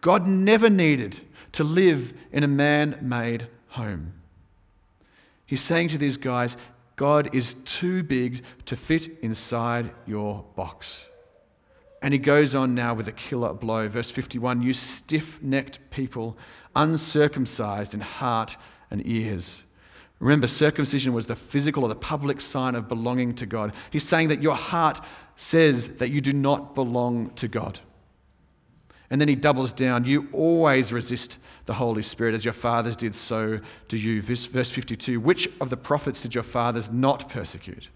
[0.00, 1.20] God never needed
[1.52, 4.12] to live in a man made home.
[5.46, 6.56] He's saying to these guys,
[6.96, 11.06] God is too big to fit inside your box.
[12.02, 13.88] And he goes on now with a killer blow.
[13.88, 16.36] Verse 51 You stiff necked people,
[16.74, 18.56] uncircumcised in heart
[18.90, 19.62] and ears.
[20.18, 23.74] Remember, circumcision was the physical or the public sign of belonging to God.
[23.90, 25.04] He's saying that your heart
[25.36, 27.80] says that you do not belong to God.
[29.10, 30.04] And then he doubles down.
[30.04, 34.22] You always resist the Holy Spirit as your fathers did, so do you.
[34.22, 37.88] Verse 52 Which of the prophets did your fathers not persecute?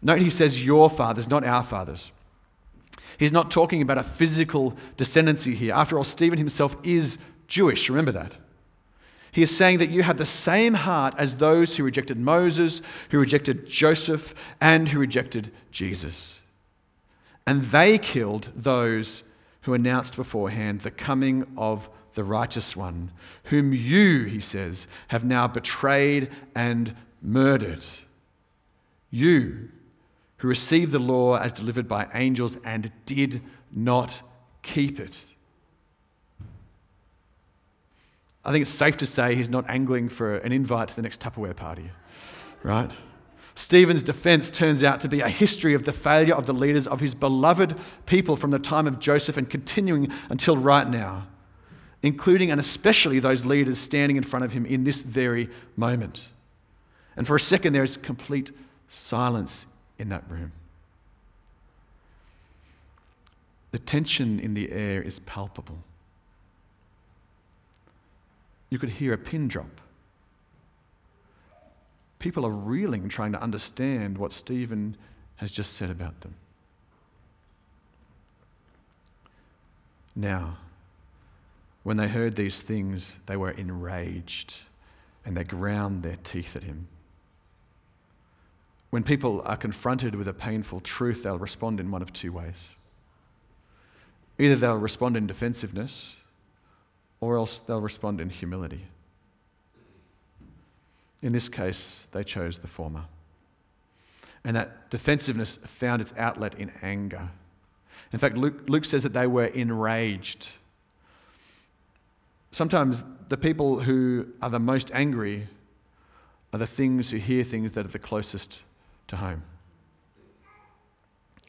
[0.00, 2.12] Note he says your fathers, not our fathers.
[3.18, 5.74] He's not talking about a physical descendancy here.
[5.74, 7.88] After all, Stephen himself is Jewish.
[7.88, 8.36] Remember that.
[9.36, 13.18] He is saying that you have the same heart as those who rejected Moses, who
[13.18, 16.40] rejected Joseph, and who rejected Jesus.
[17.46, 19.24] And they killed those
[19.60, 23.10] who announced beforehand the coming of the righteous one,
[23.44, 27.84] whom you, he says, have now betrayed and murdered.
[29.10, 29.68] You,
[30.38, 34.22] who received the law as delivered by angels and did not
[34.62, 35.26] keep it.
[38.46, 41.20] I think it's safe to say he's not angling for an invite to the next
[41.20, 41.90] Tupperware party,
[42.62, 42.92] right?
[43.56, 47.00] Stephen's defense turns out to be a history of the failure of the leaders of
[47.00, 47.74] his beloved
[48.06, 51.26] people from the time of Joseph and continuing until right now,
[52.02, 56.28] including and especially those leaders standing in front of him in this very moment.
[57.16, 58.52] And for a second, there is complete
[58.86, 59.66] silence
[59.98, 60.52] in that room.
[63.72, 65.78] The tension in the air is palpable
[68.70, 69.80] you could hear a pin drop.
[72.18, 74.96] People are reeling, trying to understand what Stephen
[75.36, 76.34] has just said about them.
[80.14, 80.56] Now,
[81.82, 84.54] when they heard these things, they were enraged
[85.24, 86.88] and they ground their teeth at him.
[88.90, 92.70] When people are confronted with a painful truth, they'll respond in one of two ways.
[94.38, 96.16] Either they'll respond in defensiveness,
[97.26, 98.84] or else they'll respond in humility.
[101.22, 103.04] In this case, they chose the former.
[104.44, 107.30] And that defensiveness found its outlet in anger.
[108.12, 110.50] In fact, Luke, Luke says that they were enraged.
[112.52, 115.48] Sometimes the people who are the most angry
[116.52, 118.62] are the things who hear things that are the closest
[119.08, 119.42] to home.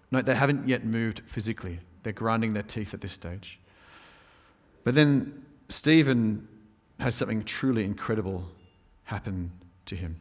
[0.09, 1.79] Note, they haven't yet moved physically.
[2.01, 3.59] They're grinding their teeth at this stage.
[4.83, 6.47] But then Stephen
[6.99, 8.45] has something truly incredible
[9.03, 9.51] happen
[9.85, 10.17] to him.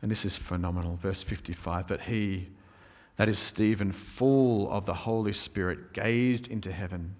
[0.00, 0.96] And this is phenomenal.
[0.96, 2.48] Verse 55 But he,
[3.16, 7.14] that is Stephen, full of the Holy Spirit, gazed into heaven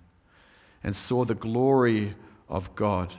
[0.83, 2.15] and saw the glory
[2.49, 3.15] of God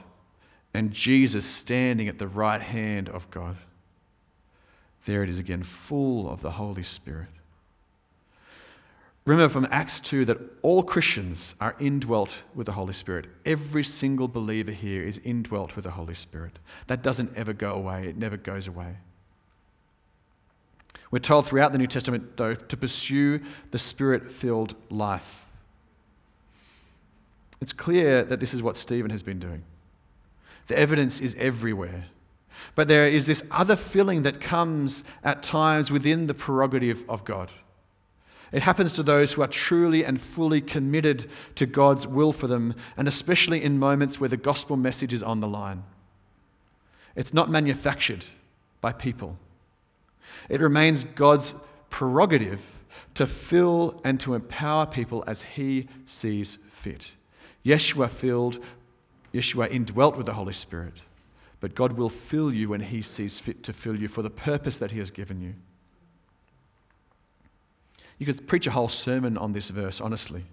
[0.74, 3.56] and Jesus standing at the right hand of God.
[5.06, 7.28] There it is again, full of the Holy Spirit.
[9.26, 13.26] Remember from Acts 2 that all Christians are indwelt with the Holy Spirit.
[13.46, 16.58] Every single believer here is indwelt with the Holy Spirit.
[16.88, 18.96] That doesn't ever go away, it never goes away.
[21.10, 25.46] We're told throughout the New Testament, though, to pursue the spirit filled life.
[27.62, 29.62] It's clear that this is what Stephen has been doing.
[30.66, 32.06] The evidence is everywhere.
[32.74, 37.50] But there is this other feeling that comes at times within the prerogative of God.
[38.54, 41.26] It happens to those who are truly and fully committed
[41.56, 45.40] to God's will for them, and especially in moments where the gospel message is on
[45.40, 45.82] the line.
[47.16, 48.26] It's not manufactured
[48.80, 49.38] by people,
[50.48, 51.56] it remains God's
[51.90, 52.64] prerogative
[53.14, 57.16] to fill and to empower people as He sees fit.
[57.64, 58.62] Yeshua filled,
[59.32, 61.00] Yeshua indwelt with the Holy Spirit,
[61.58, 64.78] but God will fill you when He sees fit to fill you for the purpose
[64.78, 65.54] that He has given you.
[68.18, 70.44] You could preach a whole sermon on this verse, honestly.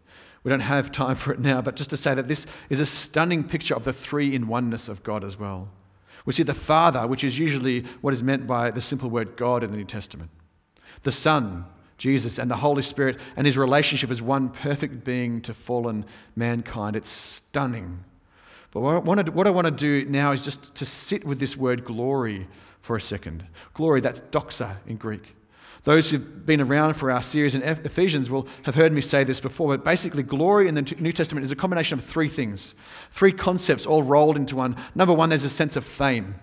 [0.43, 2.85] We don't have time for it now, but just to say that this is a
[2.85, 5.69] stunning picture of the three in oneness of God as well.
[6.25, 9.63] We see the Father, which is usually what is meant by the simple word God
[9.63, 10.29] in the New Testament,
[11.03, 11.65] the Son,
[11.97, 16.05] Jesus, and the Holy Spirit, and his relationship as one perfect being to fallen
[16.35, 16.95] mankind.
[16.95, 18.03] It's stunning.
[18.71, 21.25] But what I, want to, what I want to do now is just to sit
[21.25, 22.47] with this word glory
[22.81, 23.45] for a second.
[23.73, 25.35] Glory, that's doxa in Greek.
[25.83, 29.39] Those who've been around for our series in Ephesians will have heard me say this
[29.39, 32.75] before, but basically, glory in the New Testament is a combination of three things,
[33.09, 34.75] three concepts all rolled into one.
[34.93, 36.35] Number one, there's a sense of fame,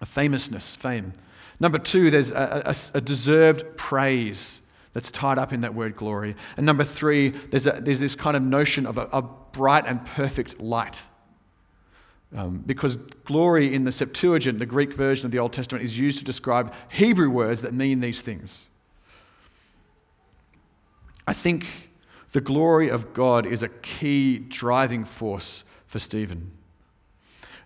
[0.00, 1.12] a famousness, fame.
[1.60, 4.62] Number two, there's a, a, a deserved praise
[4.94, 6.34] that's tied up in that word glory.
[6.56, 10.04] And number three, there's, a, there's this kind of notion of a, a bright and
[10.06, 11.02] perfect light.
[12.36, 16.18] Um, because glory in the Septuagint, the Greek version of the Old Testament, is used
[16.18, 18.68] to describe Hebrew words that mean these things.
[21.26, 21.66] I think
[22.32, 26.50] the glory of God is a key driving force for Stephen.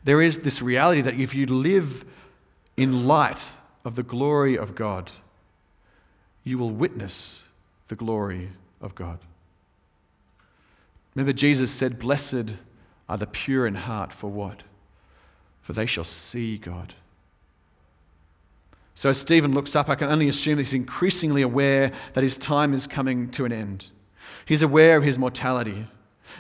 [0.05, 2.05] There is this reality that if you live
[2.77, 3.53] in light
[3.85, 5.11] of the glory of God,
[6.45, 7.45] you will witness
[7.89, 8.51] the glory
[8.81, 9.19] of God.
[11.15, 12.55] Remember, Jesus said, Blessed
[13.09, 14.63] are the pure in heart, for what?
[15.61, 16.95] For they shall see God.
[18.95, 22.37] So as Stephen looks up, I can only assume that he's increasingly aware that his
[22.37, 23.91] time is coming to an end.
[24.45, 25.87] He's aware of his mortality,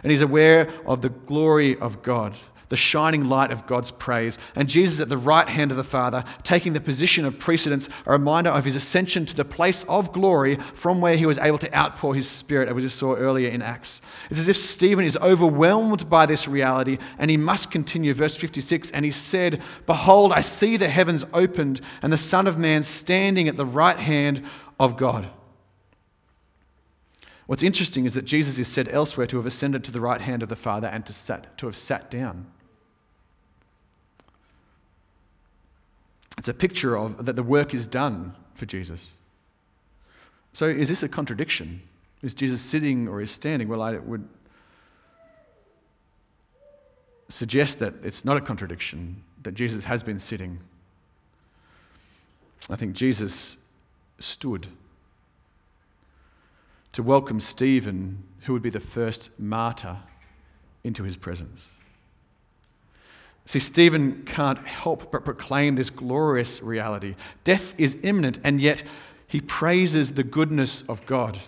[0.02, 2.36] and he's aware of the glory of God
[2.72, 6.24] the shining light of God's praise, and Jesus at the right hand of the Father,
[6.42, 10.56] taking the position of precedence, a reminder of his ascension to the place of glory
[10.56, 13.60] from where he was able to outpour his Spirit, as we just saw earlier in
[13.60, 14.00] Acts.
[14.30, 18.14] It's as if Stephen is overwhelmed by this reality, and he must continue.
[18.14, 22.56] Verse 56 And he said, Behold, I see the heavens opened, and the Son of
[22.56, 24.42] Man standing at the right hand
[24.80, 25.28] of God.
[27.44, 30.42] What's interesting is that Jesus is said elsewhere to have ascended to the right hand
[30.42, 32.46] of the Father and to, sat, to have sat down.
[36.38, 39.12] It's a picture of that the work is done for Jesus.
[40.52, 41.82] So is this a contradiction?
[42.22, 43.68] Is Jesus sitting or is standing?
[43.68, 44.28] Well, I would
[47.28, 50.58] suggest that it's not a contradiction, that Jesus has been sitting.
[52.68, 53.56] I think Jesus
[54.18, 54.68] stood
[56.92, 59.96] to welcome Stephen, who would be the first martyr,
[60.84, 61.70] into his presence.
[63.44, 67.16] See, Stephen can't help but proclaim this glorious reality.
[67.44, 68.82] Death is imminent, and yet
[69.26, 71.40] he praises the goodness of God.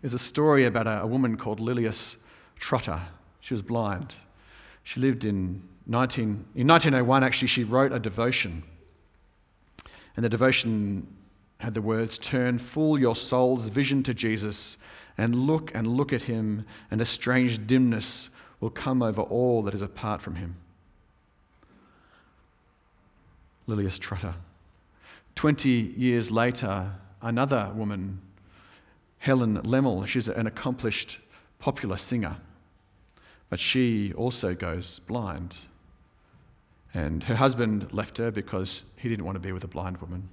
[0.00, 2.16] There's a story about a, woman called Lilias
[2.56, 3.00] Trotter.
[3.40, 4.14] She was blind.
[4.82, 6.24] She lived in 19,
[6.54, 8.62] in 1901, actually, she wrote a devotion.
[10.16, 11.06] And the devotion
[11.58, 14.76] had the words Turn full your soul's vision to Jesus
[15.18, 18.30] and look and look at him, and a strange dimness
[18.62, 20.54] will come over all that is apart from him.
[23.66, 24.36] Lilias Trotter.
[25.34, 28.20] Twenty years later, another woman,
[29.18, 31.18] Helen Lemmel, she's an accomplished
[31.58, 32.36] popular singer,
[33.50, 35.56] but she also goes blind.
[36.94, 40.28] And her husband left her because he didn't want to be with a blind woman.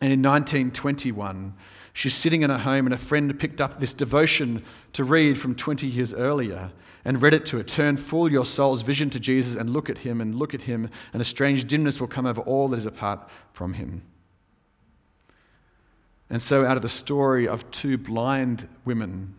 [0.00, 1.54] And in 1921,
[1.92, 5.54] she's sitting in her home, and a friend picked up this devotion to read from
[5.54, 6.70] 20 years earlier
[7.04, 7.62] and read it to her.
[7.62, 10.88] Turn full your soul's vision to Jesus and look at him and look at him,
[11.12, 14.02] and a strange dimness will come over all that is apart from him.
[16.30, 19.34] And so, out of the story of two blind women,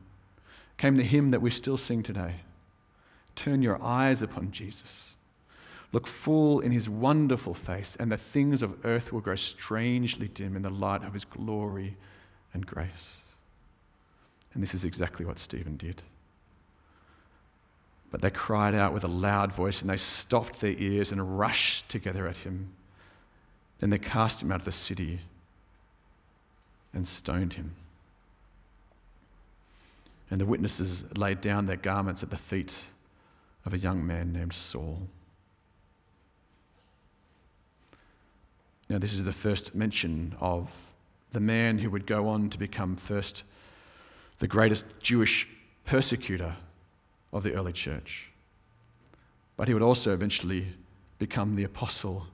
[0.78, 2.42] came the hymn that we still sing today
[3.36, 5.16] Turn your eyes upon Jesus.
[5.92, 10.56] Look full in his wonderful face, and the things of earth will grow strangely dim
[10.56, 11.98] in the light of his glory
[12.54, 13.22] and grace.
[14.54, 16.02] And this is exactly what Stephen did.
[18.10, 21.88] But they cried out with a loud voice and they stopped their ears and rushed
[21.88, 22.74] together at him.
[23.80, 25.22] Then they cast him out of the city
[26.94, 27.76] and stoned him.
[30.30, 32.84] And the witnesses laid down their garments at the feet
[33.66, 35.08] of a young man named Saul.
[38.92, 40.92] Now, this is the first mention of
[41.32, 43.44] the man who would go on to become first
[44.40, 45.48] the greatest Jewish
[45.86, 46.58] persecutor
[47.32, 48.28] of the early church.
[49.56, 50.68] But he would also eventually
[51.20, 52.28] become the apostle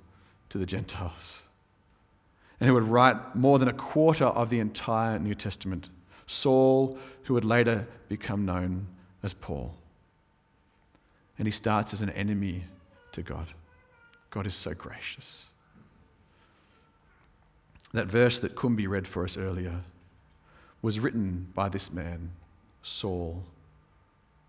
[0.49, 1.43] to the Gentiles.
[2.59, 5.91] And he would write more than a quarter of the entire New Testament.
[6.25, 8.87] Saul, who would later become known
[9.21, 9.75] as Paul.
[11.37, 12.63] And he starts as an enemy
[13.11, 13.45] to God.
[14.31, 15.45] God is so gracious.
[17.93, 19.81] That verse that Kumbi read for us earlier
[20.81, 22.31] was written by this man,
[22.81, 23.43] Saul,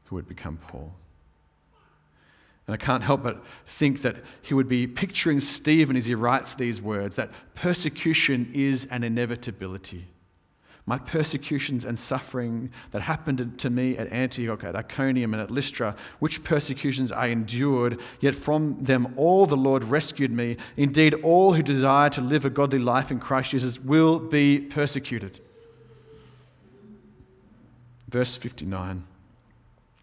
[0.04, 0.92] who would become Paul.
[2.66, 6.52] And I can't help but think that he would be picturing Stephen as he writes
[6.52, 10.06] these words that persecution is an inevitability.
[10.88, 15.94] My persecutions and suffering that happened to me at Antioch, at Iconium, and at Lystra,
[16.18, 20.56] which persecutions I endured, yet from them all the Lord rescued me.
[20.78, 25.40] Indeed, all who desire to live a godly life in Christ Jesus will be persecuted.
[28.08, 29.04] Verse 59.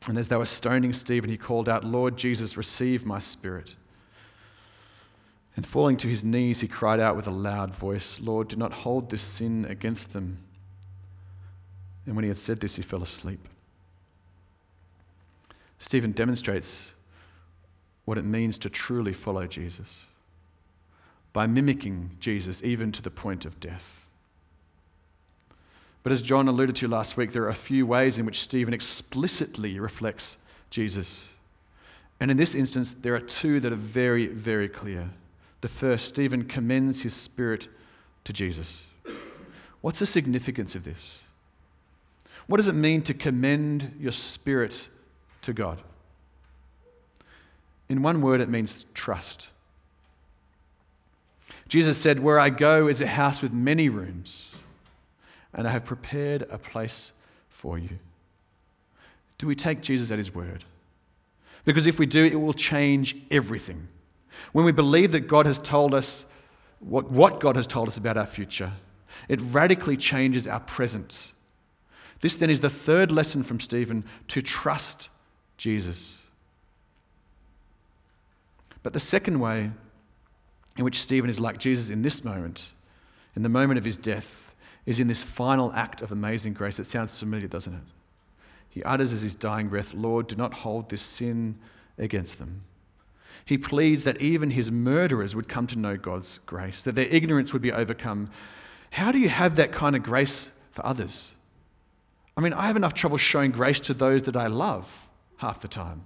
[0.07, 3.73] And as they were stoning Stephen, he called out, Lord Jesus, receive my spirit.
[5.55, 8.71] And falling to his knees, he cried out with a loud voice, Lord, do not
[8.71, 10.44] hold this sin against them.
[12.05, 13.47] And when he had said this, he fell asleep.
[15.79, 16.93] Stephen demonstrates
[18.05, 20.05] what it means to truly follow Jesus
[21.33, 24.05] by mimicking Jesus even to the point of death.
[26.03, 28.73] But as John alluded to last week, there are a few ways in which Stephen
[28.73, 30.37] explicitly reflects
[30.69, 31.29] Jesus.
[32.19, 35.09] And in this instance, there are two that are very, very clear.
[35.61, 37.67] The first, Stephen commends his spirit
[38.23, 38.83] to Jesus.
[39.81, 41.25] What's the significance of this?
[42.47, 44.87] What does it mean to commend your spirit
[45.41, 45.81] to God?
[47.89, 49.49] In one word, it means trust.
[51.67, 54.55] Jesus said, Where I go is a house with many rooms
[55.53, 57.13] and I have prepared a place
[57.49, 57.97] for you.
[59.37, 60.63] Do we take Jesus at his word?
[61.63, 63.87] Because if we do, it will change everything.
[64.51, 66.25] When we believe that God has told us
[66.79, 68.73] what, what God has told us about our future,
[69.29, 71.31] it radically changes our present.
[72.22, 75.09] This then is the third lesson from Stephen to trust
[75.57, 76.22] Jesus.
[78.84, 79.72] But the second way
[80.78, 82.72] in which Stephen is like Jesus in this moment,
[83.36, 84.53] in the moment of his death,
[84.86, 86.80] is in this final act of amazing grace.
[86.80, 87.82] It sounds familiar, doesn't it?
[88.70, 91.57] He utters as his dying breath, Lord, do not hold this sin
[91.97, 92.63] against them.
[93.45, 97.53] He pleads that even his murderers would come to know God's grace, that their ignorance
[97.53, 98.30] would be overcome.
[98.91, 101.34] How do you have that kind of grace for others?
[102.38, 105.07] I mean, I have enough trouble showing grace to those that I love
[105.38, 106.03] half the time.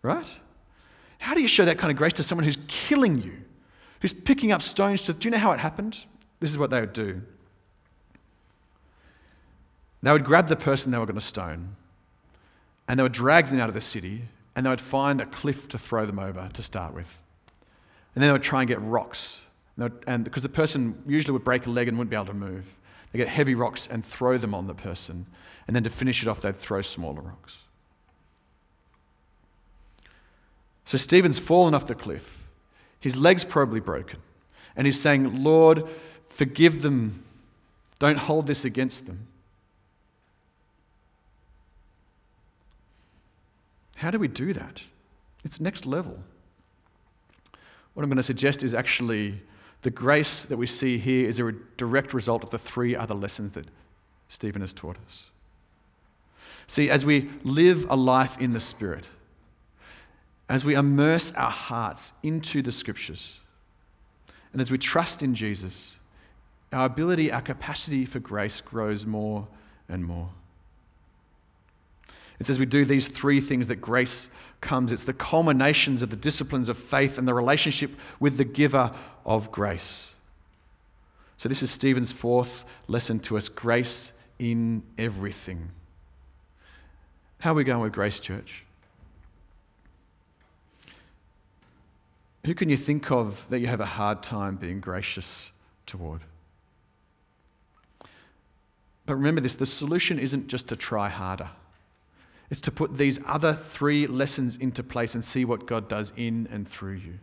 [0.00, 0.38] Right?
[1.18, 3.32] How do you show that kind of grace to someone who's killing you,
[4.00, 5.12] who's picking up stones to.
[5.12, 5.98] Do you know how it happened?
[6.40, 7.22] This is what they would do.
[10.02, 11.76] They would grab the person they were going to stone
[12.88, 14.24] and they would drag them out of the city
[14.56, 17.22] and they would find a cliff to throw them over to start with.
[18.14, 19.40] And then they would try and get rocks.
[19.76, 22.34] And, and because the person usually would break a leg and wouldn't be able to
[22.34, 22.76] move,
[23.12, 25.26] they get heavy rocks and throw them on the person.
[25.66, 27.58] And then to finish it off, they'd throw smaller rocks.
[30.84, 32.44] So Stephen's fallen off the cliff.
[33.00, 34.20] His leg's probably broken.
[34.74, 35.88] And he's saying, Lord,
[36.26, 37.22] forgive them.
[37.98, 39.28] Don't hold this against them.
[43.96, 44.82] How do we do that?
[45.44, 46.18] It's next level.
[47.94, 49.42] What I'm going to suggest is actually
[49.82, 53.50] the grace that we see here is a direct result of the three other lessons
[53.52, 53.66] that
[54.28, 55.30] Stephen has taught us.
[56.66, 59.04] See, as we live a life in the Spirit,
[60.48, 63.40] as we immerse our hearts into the Scriptures,
[64.52, 65.96] and as we trust in Jesus,
[66.72, 69.48] our ability, our capacity for grace grows more
[69.88, 70.30] and more.
[72.42, 74.28] It's as we do these three things that grace
[74.60, 74.90] comes.
[74.90, 78.90] It's the culminations of the disciplines of faith and the relationship with the giver
[79.24, 80.14] of grace.
[81.36, 85.70] So, this is Stephen's fourth lesson to us grace in everything.
[87.38, 88.64] How are we going with Grace Church?
[92.44, 95.52] Who can you think of that you have a hard time being gracious
[95.86, 96.22] toward?
[99.06, 101.50] But remember this the solution isn't just to try harder,
[102.50, 106.48] it's to put these other three lessons into place and see what God does in
[106.50, 107.18] and through you.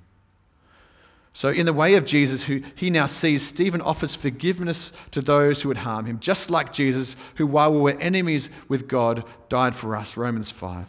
[1.34, 5.62] So, in the way of Jesus, who he now sees, Stephen offers forgiveness to those
[5.62, 9.76] who would harm him, just like Jesus, who, while we were enemies with God, died
[9.76, 10.18] for us.
[10.18, 10.88] Romans 5.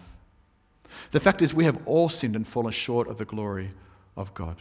[1.11, 3.73] The fact is, we have all sinned and fallen short of the glory
[4.17, 4.57] of God.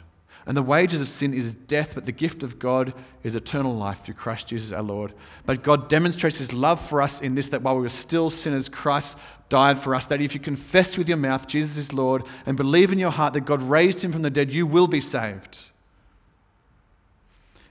[0.49, 4.03] And the wages of sin is death, but the gift of God is eternal life
[4.03, 5.13] through Christ Jesus our Lord.
[5.45, 8.67] But God demonstrates his love for us in this that while we were still sinners,
[8.67, 9.19] Christ
[9.49, 10.07] died for us.
[10.07, 13.33] That if you confess with your mouth Jesus is Lord and believe in your heart
[13.33, 15.69] that God raised him from the dead, you will be saved.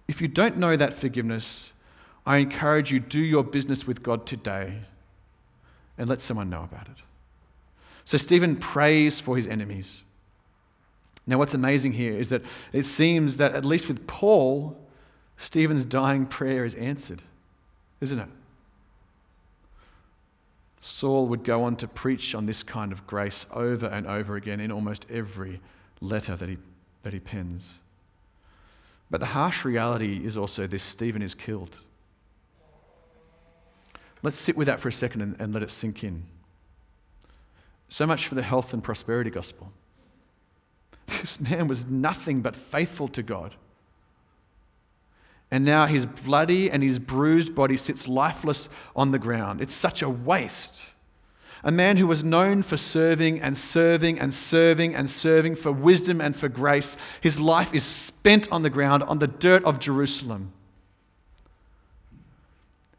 [0.07, 1.73] If you don't know that forgiveness,
[2.25, 4.83] I encourage you do your business with God today
[5.99, 7.03] and let someone know about it.
[8.05, 10.05] So Stephen prays for his enemies.
[11.29, 14.79] Now, what's amazing here is that it seems that, at least with Paul,
[15.37, 17.21] Stephen's dying prayer is answered,
[18.01, 18.29] isn't it?
[20.81, 24.59] Saul would go on to preach on this kind of grace over and over again
[24.59, 25.61] in almost every
[26.01, 26.57] letter that he,
[27.03, 27.81] that he pens.
[29.11, 31.77] But the harsh reality is also this Stephen is killed.
[34.23, 36.25] Let's sit with that for a second and, and let it sink in.
[37.91, 39.73] So much for the health and prosperity gospel.
[41.09, 43.55] This man was nothing but faithful to God.
[45.51, 49.61] And now his bloody and his bruised body sits lifeless on the ground.
[49.61, 50.91] It's such a waste.
[51.65, 56.21] A man who was known for serving and serving and serving and serving for wisdom
[56.21, 56.97] and for grace.
[57.21, 60.53] His life is spent on the ground, on the dirt of Jerusalem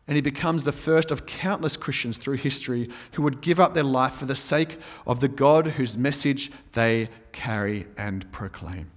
[0.09, 3.83] and he becomes the first of countless Christians through history who would give up their
[3.83, 8.89] life for the sake of the God whose message they carry and proclaim.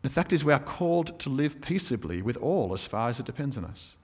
[0.00, 3.26] The fact is, we are called to live peaceably with all as far as it
[3.26, 3.96] depends on us.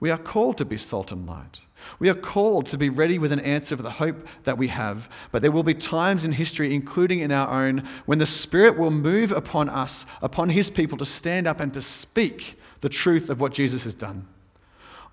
[0.00, 1.60] We are called to be salt and light.
[1.98, 5.08] We are called to be ready with an answer for the hope that we have.
[5.32, 8.90] But there will be times in history, including in our own, when the Spirit will
[8.90, 13.40] move upon us, upon His people, to stand up and to speak the truth of
[13.40, 14.26] what Jesus has done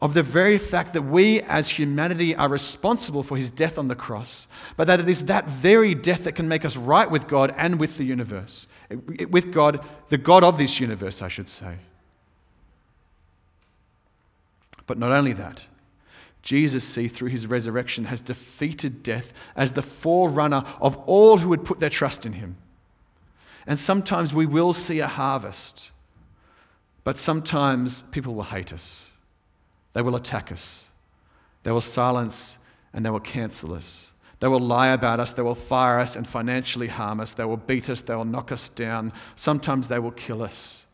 [0.01, 3.95] of the very fact that we as humanity are responsible for his death on the
[3.95, 7.53] cross, but that it is that very death that can make us right with God
[7.57, 8.67] and with the universe.
[9.29, 11.77] With God, the God of this universe, I should say.
[14.85, 15.65] But not only that,
[16.41, 21.65] Jesus, see, through his resurrection, has defeated death as the forerunner of all who would
[21.65, 22.57] put their trust in him.
[23.65, 25.89] And sometimes we will see a harvest,
[27.03, 29.05] but sometimes people will hate us.
[29.95, 30.89] They will attack us.
[31.63, 32.57] They will silence
[32.93, 34.11] and they will cancel us.
[34.41, 35.31] They will lie about us.
[35.31, 37.31] They will fire us and financially harm us.
[37.31, 38.01] They will beat us.
[38.01, 39.13] They will knock us down.
[39.37, 40.85] Sometimes they will kill us.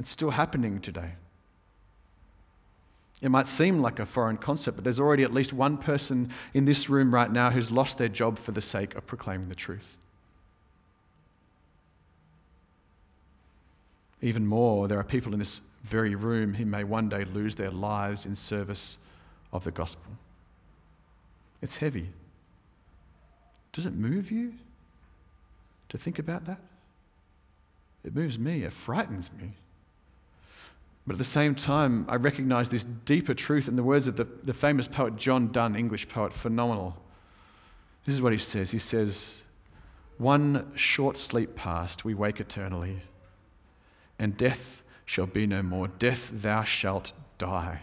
[0.00, 1.12] It's still happening today.
[3.22, 6.64] It might seem like a foreign concept, but there's already at least one person in
[6.64, 9.98] this room right now who's lost their job for the sake of proclaiming the truth.
[14.20, 17.70] Even more, there are people in this very room who may one day lose their
[17.70, 18.98] lives in service
[19.52, 20.12] of the gospel.
[21.62, 22.10] It's heavy.
[23.72, 24.52] Does it move you
[25.88, 26.60] to think about that?
[28.04, 29.52] It moves me, it frightens me.
[31.06, 34.26] But at the same time, I recognize this deeper truth in the words of the,
[34.44, 36.96] the famous poet John Donne, English poet, phenomenal.
[38.04, 39.42] This is what he says He says,
[40.18, 43.00] One short sleep past, we wake eternally,
[44.18, 45.88] and death shall be no more.
[45.88, 47.80] Death, thou shalt die.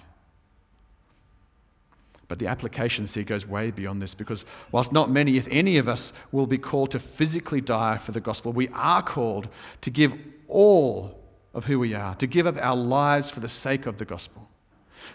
[2.27, 5.87] But the application, see, goes way beyond this because whilst not many, if any of
[5.87, 9.49] us, will be called to physically die for the gospel, we are called
[9.81, 10.13] to give
[10.47, 11.19] all
[11.55, 14.47] of who we are, to give up our lives for the sake of the gospel.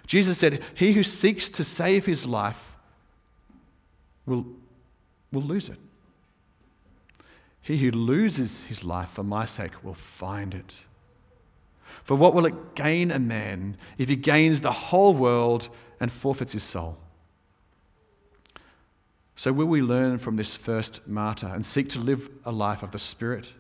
[0.05, 2.77] Jesus said, He who seeks to save his life
[4.27, 4.47] will,
[5.31, 5.79] will lose it.
[7.63, 10.77] He who loses his life for my sake will find it.
[12.11, 15.69] For what will it gain a man if he gains the whole world
[16.01, 16.99] and forfeits his soul?
[19.37, 22.91] So, will we learn from this first martyr and seek to live a life of
[22.91, 23.53] the Spirit,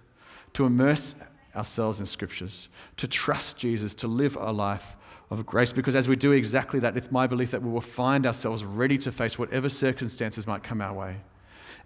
[0.55, 1.15] to immerse
[1.55, 4.97] ourselves in Scriptures, to trust Jesus, to live a life
[5.31, 5.73] of grace?
[5.73, 8.99] Because as we do exactly that, it's my belief that we will find ourselves ready
[8.99, 11.19] to face whatever circumstances might come our way.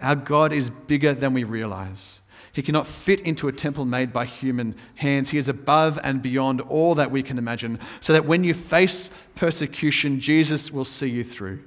[0.01, 2.23] Our God is bigger than we realize.
[2.55, 5.31] He cannot fit into a temple made by human hands.
[5.31, 9.11] He is above and beyond all that we can imagine, so that when you face
[9.35, 11.65] persecution, Jesus will see you through.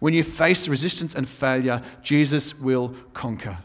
[0.00, 3.58] When you face resistance and failure, Jesus will conquer.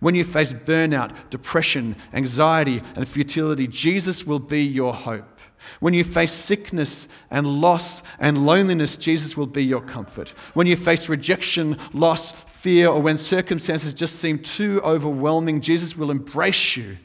[0.00, 5.37] When you face burnout, depression, anxiety, and futility, Jesus will be your hope.
[5.80, 10.30] When you face sickness and loss and loneliness, Jesus will be your comfort.
[10.54, 16.10] When you face rejection, loss, fear, or when circumstances just seem too overwhelming, Jesus will
[16.10, 16.98] embrace you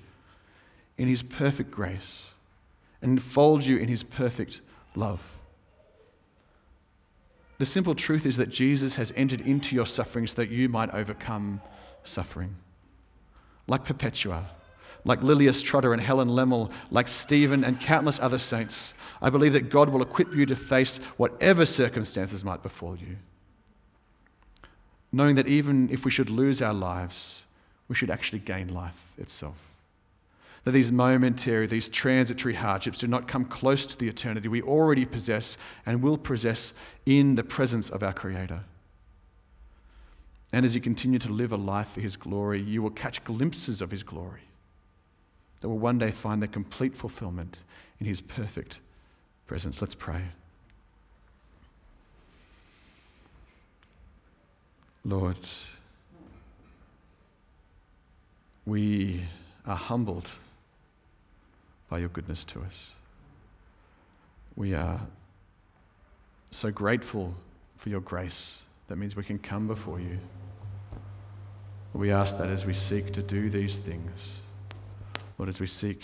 [0.98, 2.32] in his perfect grace
[3.02, 4.62] and enfold you in his perfect
[4.96, 5.40] love.
[7.58, 10.94] The simple truth is that Jesus has entered into your suffering so that you might
[10.94, 11.62] overcome
[12.04, 12.56] suffering.
[13.68, 14.50] Like Perpetua,
[15.06, 19.70] like Lilias Trotter and Helen Lemmel, like Stephen and countless other saints, I believe that
[19.70, 23.18] God will equip you to face whatever circumstances might befall you.
[25.12, 27.44] Knowing that even if we should lose our lives,
[27.88, 29.74] we should actually gain life itself
[30.64, 35.06] that these momentary, these transitory hardships do not come close to the eternity we already
[35.06, 36.74] possess and will possess
[37.06, 38.64] in the presence of our Creator.
[40.54, 43.82] And as you continue to live a life for His glory, you will catch glimpses
[43.82, 44.44] of His glory
[45.64, 47.60] that will one day find their complete fulfillment
[47.98, 48.82] in His perfect
[49.48, 49.80] presence.
[49.82, 50.24] Let's pray.
[55.06, 55.38] Lord,
[58.66, 59.24] we
[59.66, 60.28] are humbled
[61.88, 62.92] by your goodness to us.
[64.58, 65.00] We are
[66.52, 67.36] so grateful
[67.78, 68.64] for your grace.
[68.90, 70.20] That means we can come before you.
[71.94, 74.42] We ask that as we seek to do these things,
[75.38, 76.02] Lord, as we seek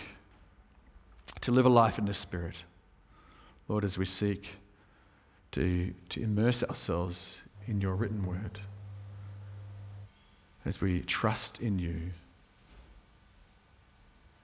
[1.42, 2.56] to live a life in the Spirit,
[3.68, 4.48] Lord, as we seek
[5.52, 8.60] to, to immerse ourselves in your written word,
[10.66, 12.12] as we trust in you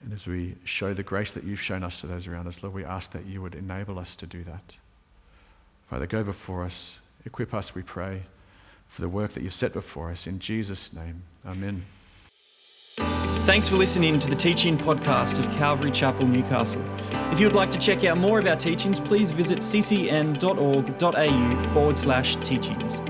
[0.04, 2.76] and as we show the grace that you've shown us to those around us, Lord,
[2.76, 4.76] we ask that you would enable us to do that.
[5.90, 8.22] Father, go before us, equip us, we pray,
[8.88, 10.28] for the work that you've set before us.
[10.28, 11.86] In Jesus' name, amen.
[12.98, 16.86] Thanks for listening to the teaching podcast of Calvary Chapel, Newcastle.
[17.32, 20.40] If you would like to check out more of our teachings, please visit ccn.org.au
[21.74, 23.02] forward slash teachings.